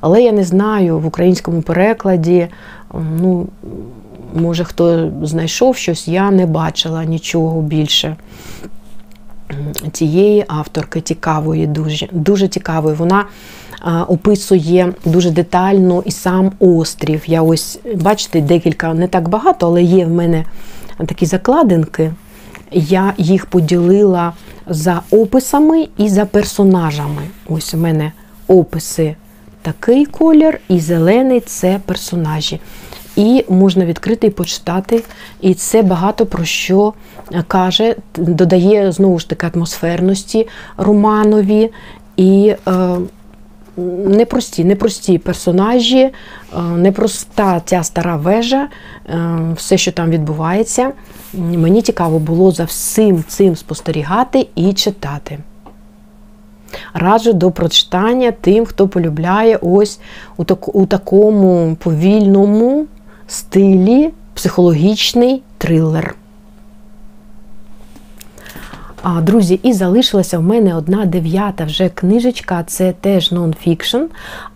[0.00, 2.46] Але я не знаю в українському перекладі,
[3.20, 3.46] ну,
[4.34, 8.16] може, хто знайшов щось, я не бачила нічого більше.
[9.92, 12.96] Цієї авторки цікавої, дуже дуже цікавої.
[12.96, 13.24] Вона
[14.08, 17.22] описує дуже детально і сам острів.
[17.26, 20.44] Я ось, бачите, декілька, не так багато, але є в мене
[21.06, 22.12] такі закладинки.
[22.72, 24.32] Я їх поділила
[24.66, 27.22] за описами і за персонажами.
[27.48, 28.12] Ось у мене
[28.48, 29.16] описи
[29.62, 32.60] такий колір, і зелений це персонажі.
[33.16, 35.02] І можна відкрити і почитати.
[35.40, 36.94] І це багато про що
[37.48, 41.70] каже, додає знову ж таки атмосферності романові
[42.16, 42.96] і е,
[44.06, 46.12] непрості, непрості персонажі, е,
[46.60, 48.68] непроста ця стара вежа,
[49.08, 50.92] е, все, що там відбувається.
[51.34, 55.38] Мені цікаво було за всім цим спостерігати і читати.
[56.94, 60.00] Раджу до прочитання тим, хто полюбляє ось
[60.36, 62.86] у, так, у такому повільному
[63.26, 66.14] стилі психологічний трилер.
[69.22, 73.98] Друзі, і залишилася в мене одна дев'ята вже книжечка, це теж нонфікшн,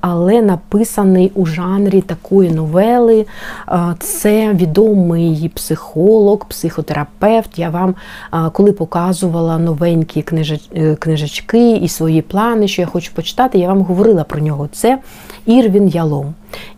[0.01, 3.27] але написаний у жанрі такої новели.
[3.99, 7.59] Це відомий психолог, психотерапевт.
[7.59, 7.95] Я вам,
[8.53, 10.25] коли показувала новенькі
[10.75, 14.69] е, книжечки і свої плани, що я хочу почитати, я вам говорила про нього.
[14.73, 14.99] Це
[15.47, 16.35] Ірвін Ялом.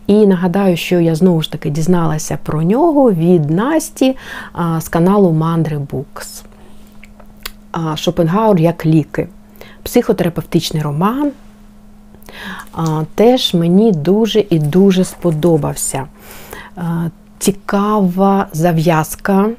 [0.07, 4.15] І нагадаю, що я знову ж таки дізналася про нього від Насті
[4.79, 6.43] з каналу Мандри Букс.
[7.95, 9.27] Шопенгаур як ліки.
[9.83, 11.31] Психотерапевтичний роман
[13.15, 16.07] теж мені дуже і дуже сподобався.
[17.39, 19.49] Цікава зав'язка,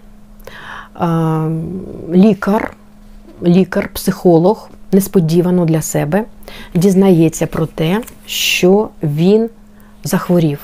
[2.13, 2.75] лікар,
[3.43, 6.25] лікар, психолог несподівано для себе
[6.75, 9.51] дізнається про те, що він
[10.05, 10.59] захворів.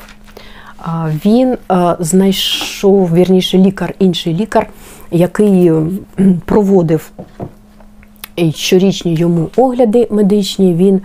[1.25, 1.57] Він
[2.01, 4.69] знайшов вірніше лікар, інший лікар
[5.13, 5.73] який
[6.45, 7.11] проводив
[8.55, 11.01] щорічні йому огляди медичні, він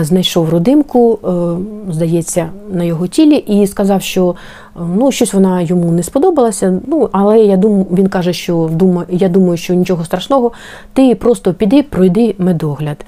[0.00, 5.92] знайшов родимку, е, здається, на його тілі, і сказав, що е, ну, щось вона йому
[5.92, 6.80] не сподобалася.
[6.86, 8.70] Ну, але я думаю, він каже, що
[9.08, 10.52] я думаю, що нічого страшного,
[10.92, 13.04] ти просто піди, пройди медогляд.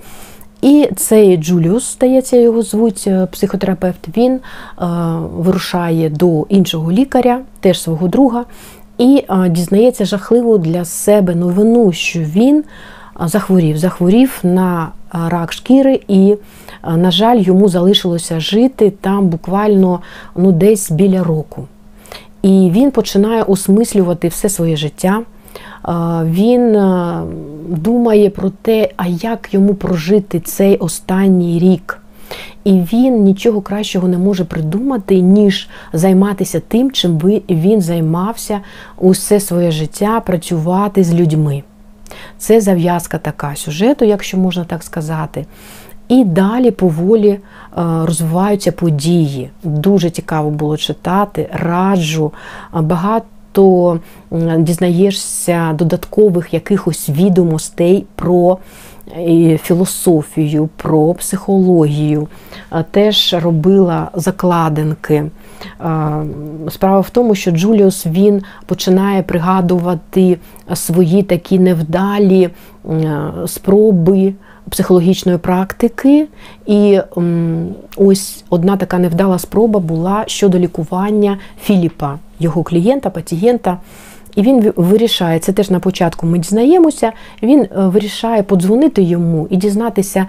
[0.63, 4.41] І цей Джуліус, здається, його звуть е, психотерапевт, він е,
[5.37, 8.45] вирушає до іншого лікаря, теж свого друга,
[8.99, 12.65] і дізнається жахливу для себе новину, що він
[13.21, 16.37] захворів, захворів на рак шкіри, і,
[16.97, 20.01] на жаль, йому залишилося жити там буквально
[20.37, 21.67] ну, десь біля року.
[22.43, 25.23] І він починає осмислювати все своє життя.
[26.25, 26.77] Він
[27.69, 32.01] думає про те, а як йому прожити цей останній рік.
[32.65, 37.19] І він нічого кращого не може придумати, ніж займатися тим, чим
[37.49, 38.61] він займався
[38.99, 41.63] усе своє життя, працювати з людьми.
[42.39, 45.47] Це зав'язка така сюжету, якщо можна так сказати.
[46.09, 47.41] І далі поволі е,
[47.77, 49.51] розвиваються події.
[49.63, 52.33] Дуже цікаво було читати, раджу.
[52.73, 53.27] Багато
[54.59, 58.59] дізнаєшся додаткових якихось відомостей про
[59.63, 62.29] філософію, про психологію,
[62.91, 65.25] теж робила закладинки.
[66.71, 70.39] Справа в тому, що Джуліус він починає пригадувати
[70.75, 72.51] свої такі невдалі
[73.47, 74.35] спроби
[74.71, 76.29] психологічної практики.
[76.67, 77.01] І
[77.97, 83.79] ось одна така невдала спроба була щодо лікування Філіпа, його клієнта, пацієнта.
[84.37, 87.13] І він вирішає, це теж на початку ми дізнаємося,
[87.43, 90.27] він е, вирішає подзвонити йому і дізнатися, е,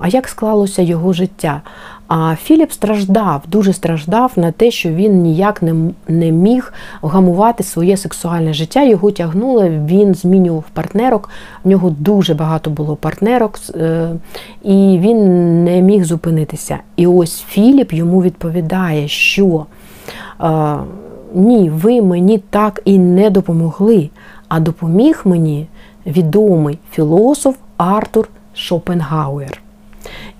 [0.00, 1.62] а як склалося його життя.
[2.08, 5.74] А Філіп страждав, дуже страждав на те, що він ніяк не
[6.08, 8.82] не міг вгамувати своє сексуальне життя.
[8.82, 11.30] Його тягнуло, він змінював партнерок.
[11.64, 14.10] В нього дуже багато було партнерок, е,
[14.62, 16.78] і він не міг зупинитися.
[16.96, 19.66] І ось Філіп йому відповідає, що
[21.34, 24.10] ні, ви мені так і не допомогли,
[24.48, 25.66] а допоміг мені
[26.06, 29.62] відомий філософ Артур Шопенгауер.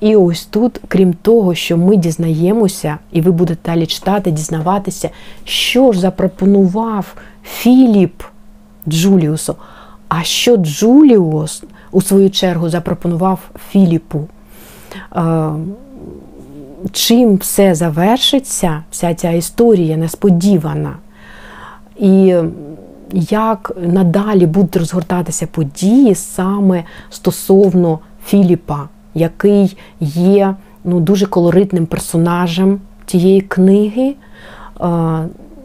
[0.00, 5.10] І ось тут, крім того, що ми дізнаємося, і ви будете далі читати, дізнаватися,
[5.44, 7.14] що ж запропонував
[7.44, 8.22] Філіп
[8.88, 9.54] Джуліусу,
[10.08, 13.40] а що Джуліус, у свою чергу, запропонував
[13.70, 14.28] Філіпу?
[16.92, 20.94] Чим все завершиться, вся ця історія несподівана.
[21.98, 22.34] І
[23.12, 28.88] як надалі будуть розгортатися події саме стосовно Філіпа,
[29.18, 30.54] який є
[30.84, 34.14] ну, дуже колоритним персонажем тієї книги.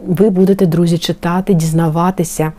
[0.06, 2.52] Ви будете, друзі, читати, дізнаватися.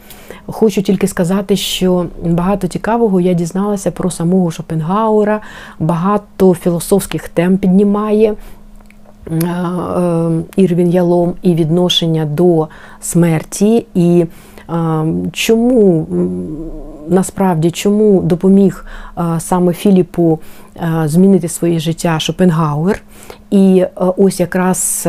[0.46, 5.42] Хочу тільки сказати, що багато цікавого я дізналася про самого Шопенгауера,
[5.80, 8.36] багато філософських тем піднімає.
[10.56, 12.68] Ірвін Ялом і відношення до
[13.02, 14.26] смерті, і
[15.32, 16.08] чому
[17.10, 18.86] насправді чому допоміг
[19.40, 20.40] саме Філіпу
[21.06, 23.02] змінити своє життя Шопенгауер.
[23.52, 25.07] І ось якраз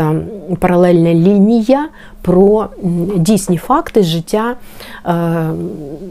[0.59, 1.89] паралельна лінія
[2.23, 2.69] про
[3.17, 4.55] дійсні факти життя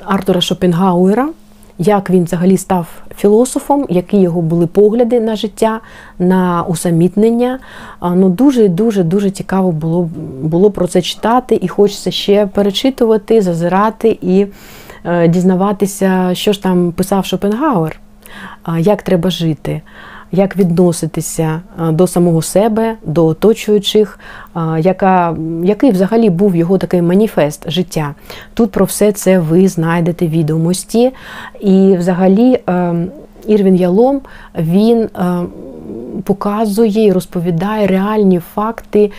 [0.05, 1.29] Артура Шопенгауера
[1.77, 2.87] як він взагалі став
[3.17, 5.79] філософом, які його були погляди на життя,
[6.19, 7.59] на усамітнення.
[8.01, 10.09] Ну Дуже дуже дуже цікаво було
[10.41, 14.47] було про це читати, і хочеться ще перечитувати, зазирати і
[15.05, 17.99] е, дізнаватися, що ж там писав Шопенгауер,
[18.77, 19.81] як треба жити
[20.31, 24.19] як відноситися до самого себе, до оточуючих,
[24.79, 28.15] яка, який взагалі був його такий маніфест життя.
[28.53, 31.11] Тут про все це ви знайдете відомості.
[31.59, 32.59] І взагалі
[33.47, 34.21] Ірвін Ялом
[34.57, 35.09] він
[36.23, 39.11] показує і розповідає реальні факти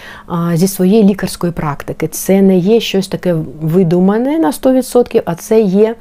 [0.54, 2.08] зі своєї лікарської практики.
[2.08, 5.94] Це не є щось таке видумане на 100%, а це є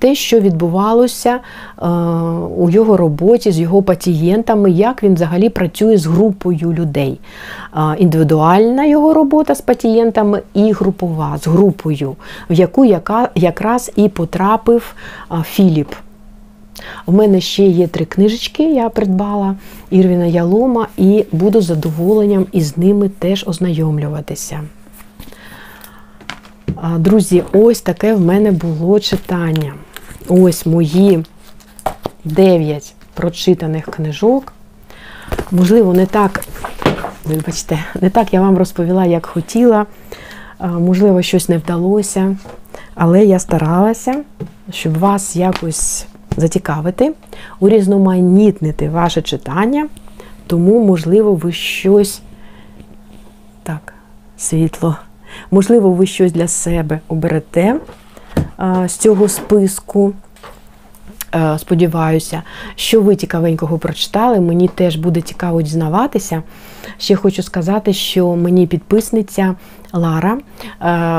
[0.00, 1.40] те, що відбувалося
[2.56, 7.20] у його роботі з його пацієнтами, як він взагалі працює з групою людей.
[7.98, 12.16] Індивідуальна його робота з пацієнтами і групова з групою,
[12.50, 12.84] в яку
[13.34, 14.94] якраз і потрапив
[15.44, 15.88] Філіп.
[17.06, 19.56] У мене ще є три книжечки, я придбала
[19.90, 24.60] Ірвіна Ялома, і буду з задоволенням із ними теж ознайомлюватися.
[26.98, 29.72] Друзі, ось таке в мене було читання.
[30.28, 31.24] Ось мої
[32.24, 34.52] 9 прочитаних книжок.
[35.50, 36.44] Можливо, не так,
[37.24, 39.86] вибачте, не так я вам розповіла, як хотіла.
[40.60, 42.36] Можливо, щось не вдалося.
[42.94, 44.22] Але я старалася,
[44.70, 46.06] щоб вас якось
[46.36, 47.12] зацікавити,
[47.60, 49.88] урізноманітнити ваше читання,
[50.46, 52.22] тому, можливо, ви щось
[53.62, 53.94] так,
[54.36, 54.96] світло,
[55.50, 57.76] можливо, ви щось для себе оберете
[58.86, 60.12] з цього списку.
[61.58, 62.42] Сподіваюся,
[62.74, 64.40] що ви цікавенького прочитали.
[64.40, 66.42] Мені теж буде цікаво дізнаватися.
[66.98, 69.54] Ще хочу сказати, що мені підписниця
[69.92, 70.38] Лара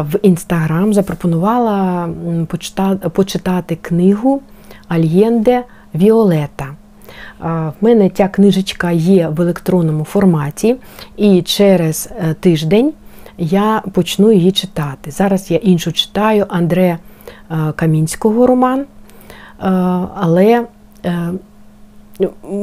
[0.01, 2.09] в інстаграм запропонувала
[3.13, 4.41] почитати книгу
[4.87, 5.63] Альєнде
[5.95, 6.67] Віолета.
[7.41, 10.75] В мене ця книжечка є в електронному форматі,
[11.17, 12.93] і через е, тиждень
[13.37, 15.11] я почну її читати.
[15.11, 16.97] Зараз я іншу читаю Андре
[17.75, 18.85] Камінського роман, е,
[20.15, 20.65] але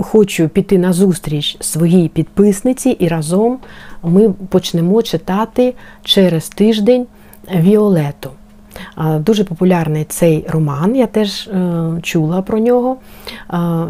[0.02, 3.58] хочу піти на зустріч своїй підписниці, і разом
[4.02, 7.06] ми почнемо читати через тиждень
[7.54, 8.30] Віолету.
[9.18, 12.96] Дуже популярний цей роман, я теж е, чула про нього.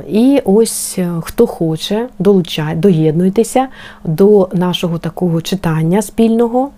[0.09, 3.69] І ось е, хто хоче, долучай, доєднуйтеся
[4.05, 6.71] до нашого такого читання спільного.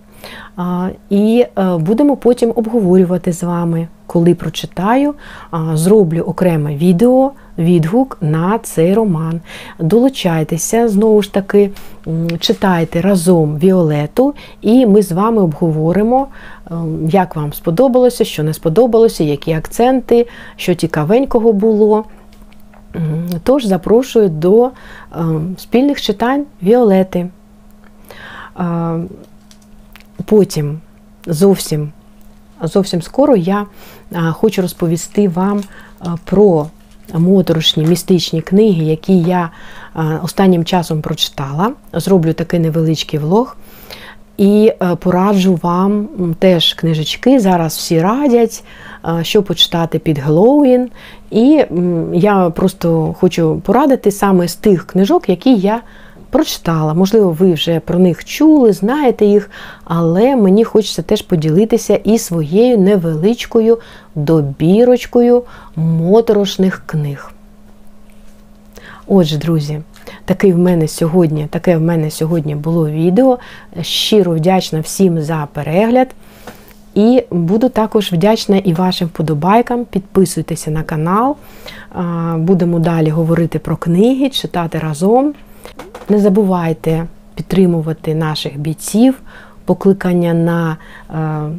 [1.11, 5.15] І е, будемо потім обговорювати з вами, коли прочитаю,
[5.75, 9.41] зроблю окреме відео, відгук на цей роман.
[9.79, 11.71] Долучайтеся, знову ж таки,
[12.39, 16.29] читайте разом Віолету, і ми з вами обговоримо,
[17.09, 20.27] як вам сподобалося, що не сподобалося, які акценти,
[20.57, 22.05] що цікавенького було.
[23.43, 24.71] Тож запрошую до
[25.57, 27.29] спільних читань Віолети.
[30.25, 30.81] Потім
[31.27, 31.93] зовсім
[32.63, 33.67] зовсім скоро я
[34.33, 35.63] хочу розповісти вам
[36.25, 36.67] про
[37.15, 39.51] моторошні містичні книги, які я
[40.23, 41.73] останнім часом прочитала.
[41.93, 43.57] Зроблю такий невеличкий влог.
[44.39, 47.41] І пораджу вам теж книжечки.
[47.41, 48.65] Зараз всі радять,
[49.23, 50.91] що почитати під Геловін.
[51.31, 51.65] І
[52.13, 55.81] я просто хочу порадити саме з тих книжок, які я
[56.31, 56.95] прочитала.
[56.95, 59.51] Можливо, ви вже про них чули, знаєте їх,
[59.85, 63.79] але мені хочеться теж поділитися і своєю невеличкою
[64.15, 65.43] добірочкою
[65.77, 67.33] моторошних книг.
[69.07, 69.81] Отже, друзі,
[70.25, 73.39] такий в мене сьогодні, таке в мене сьогодні було відео.
[73.83, 76.09] Щиро вдячна всім за перегляд.
[76.95, 79.85] І буду також вдячна і вашим вподобайкам.
[79.85, 81.37] Підписуйтеся на канал.
[82.37, 85.35] Будемо далі говорити про книги, читати разом.
[86.09, 89.23] Не забувайте підтримувати наших бійців,
[89.65, 90.77] покликання на
[91.11, 91.51] е,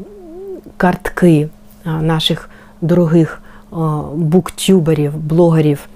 [0.78, 1.50] картки
[1.86, 2.50] наших
[2.82, 3.42] дорогих
[3.72, 5.88] а, буктюберів, блогерів.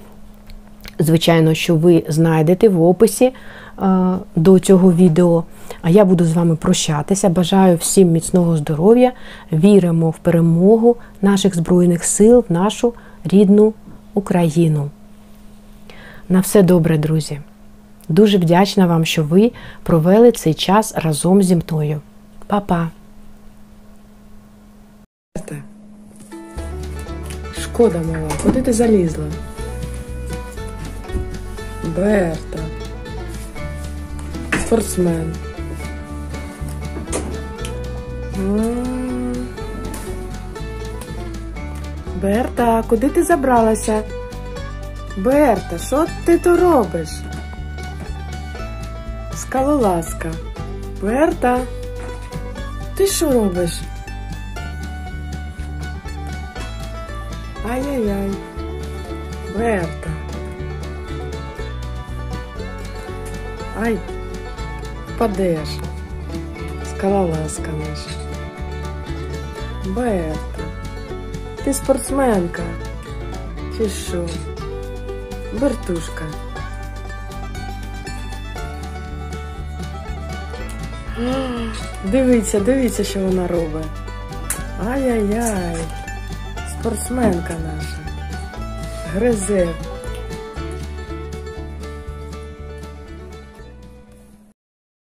[0.99, 3.31] Звичайно, що ви знайдете в описі
[4.35, 5.43] до цього відео.
[5.81, 7.29] А я буду з вами прощатися.
[7.29, 9.11] Бажаю всім міцного здоров'я.
[9.51, 13.73] Віримо в перемогу наших Збройних сил в нашу рідну
[14.13, 14.89] Україну.
[16.29, 17.39] На все добре, друзі.
[18.09, 19.51] Дуже вдячна вам, що ви
[19.83, 22.01] провели цей час разом зі мною.
[22.47, 22.89] Па-па!
[27.61, 29.25] Шкода мала, куди ти залізла?
[31.95, 32.59] Берта.
[34.65, 35.33] Спортсмен.
[42.21, 44.01] Берта, куди ти забралася?
[45.17, 47.09] Берта, що ти тут робиш?
[49.35, 50.31] Скалолазка.
[51.01, 51.59] Берта,
[52.95, 53.71] ти що робиш?
[57.71, 58.31] Ай-яй-яй.
[59.57, 60.09] Берта.
[63.81, 63.97] Ай,
[65.15, 65.69] впадеш.
[66.89, 68.09] Скалолазка наша.
[69.85, 70.63] Берта.
[71.63, 72.63] Ти спортсменка.
[73.77, 74.25] Чи що?
[75.59, 76.23] Бертушка.
[82.05, 83.85] Дивіться, дивіться, що вона робить.
[84.89, 85.77] Ай-яй-яй.
[86.71, 87.97] Спортсменка наша.
[89.13, 89.67] Гризе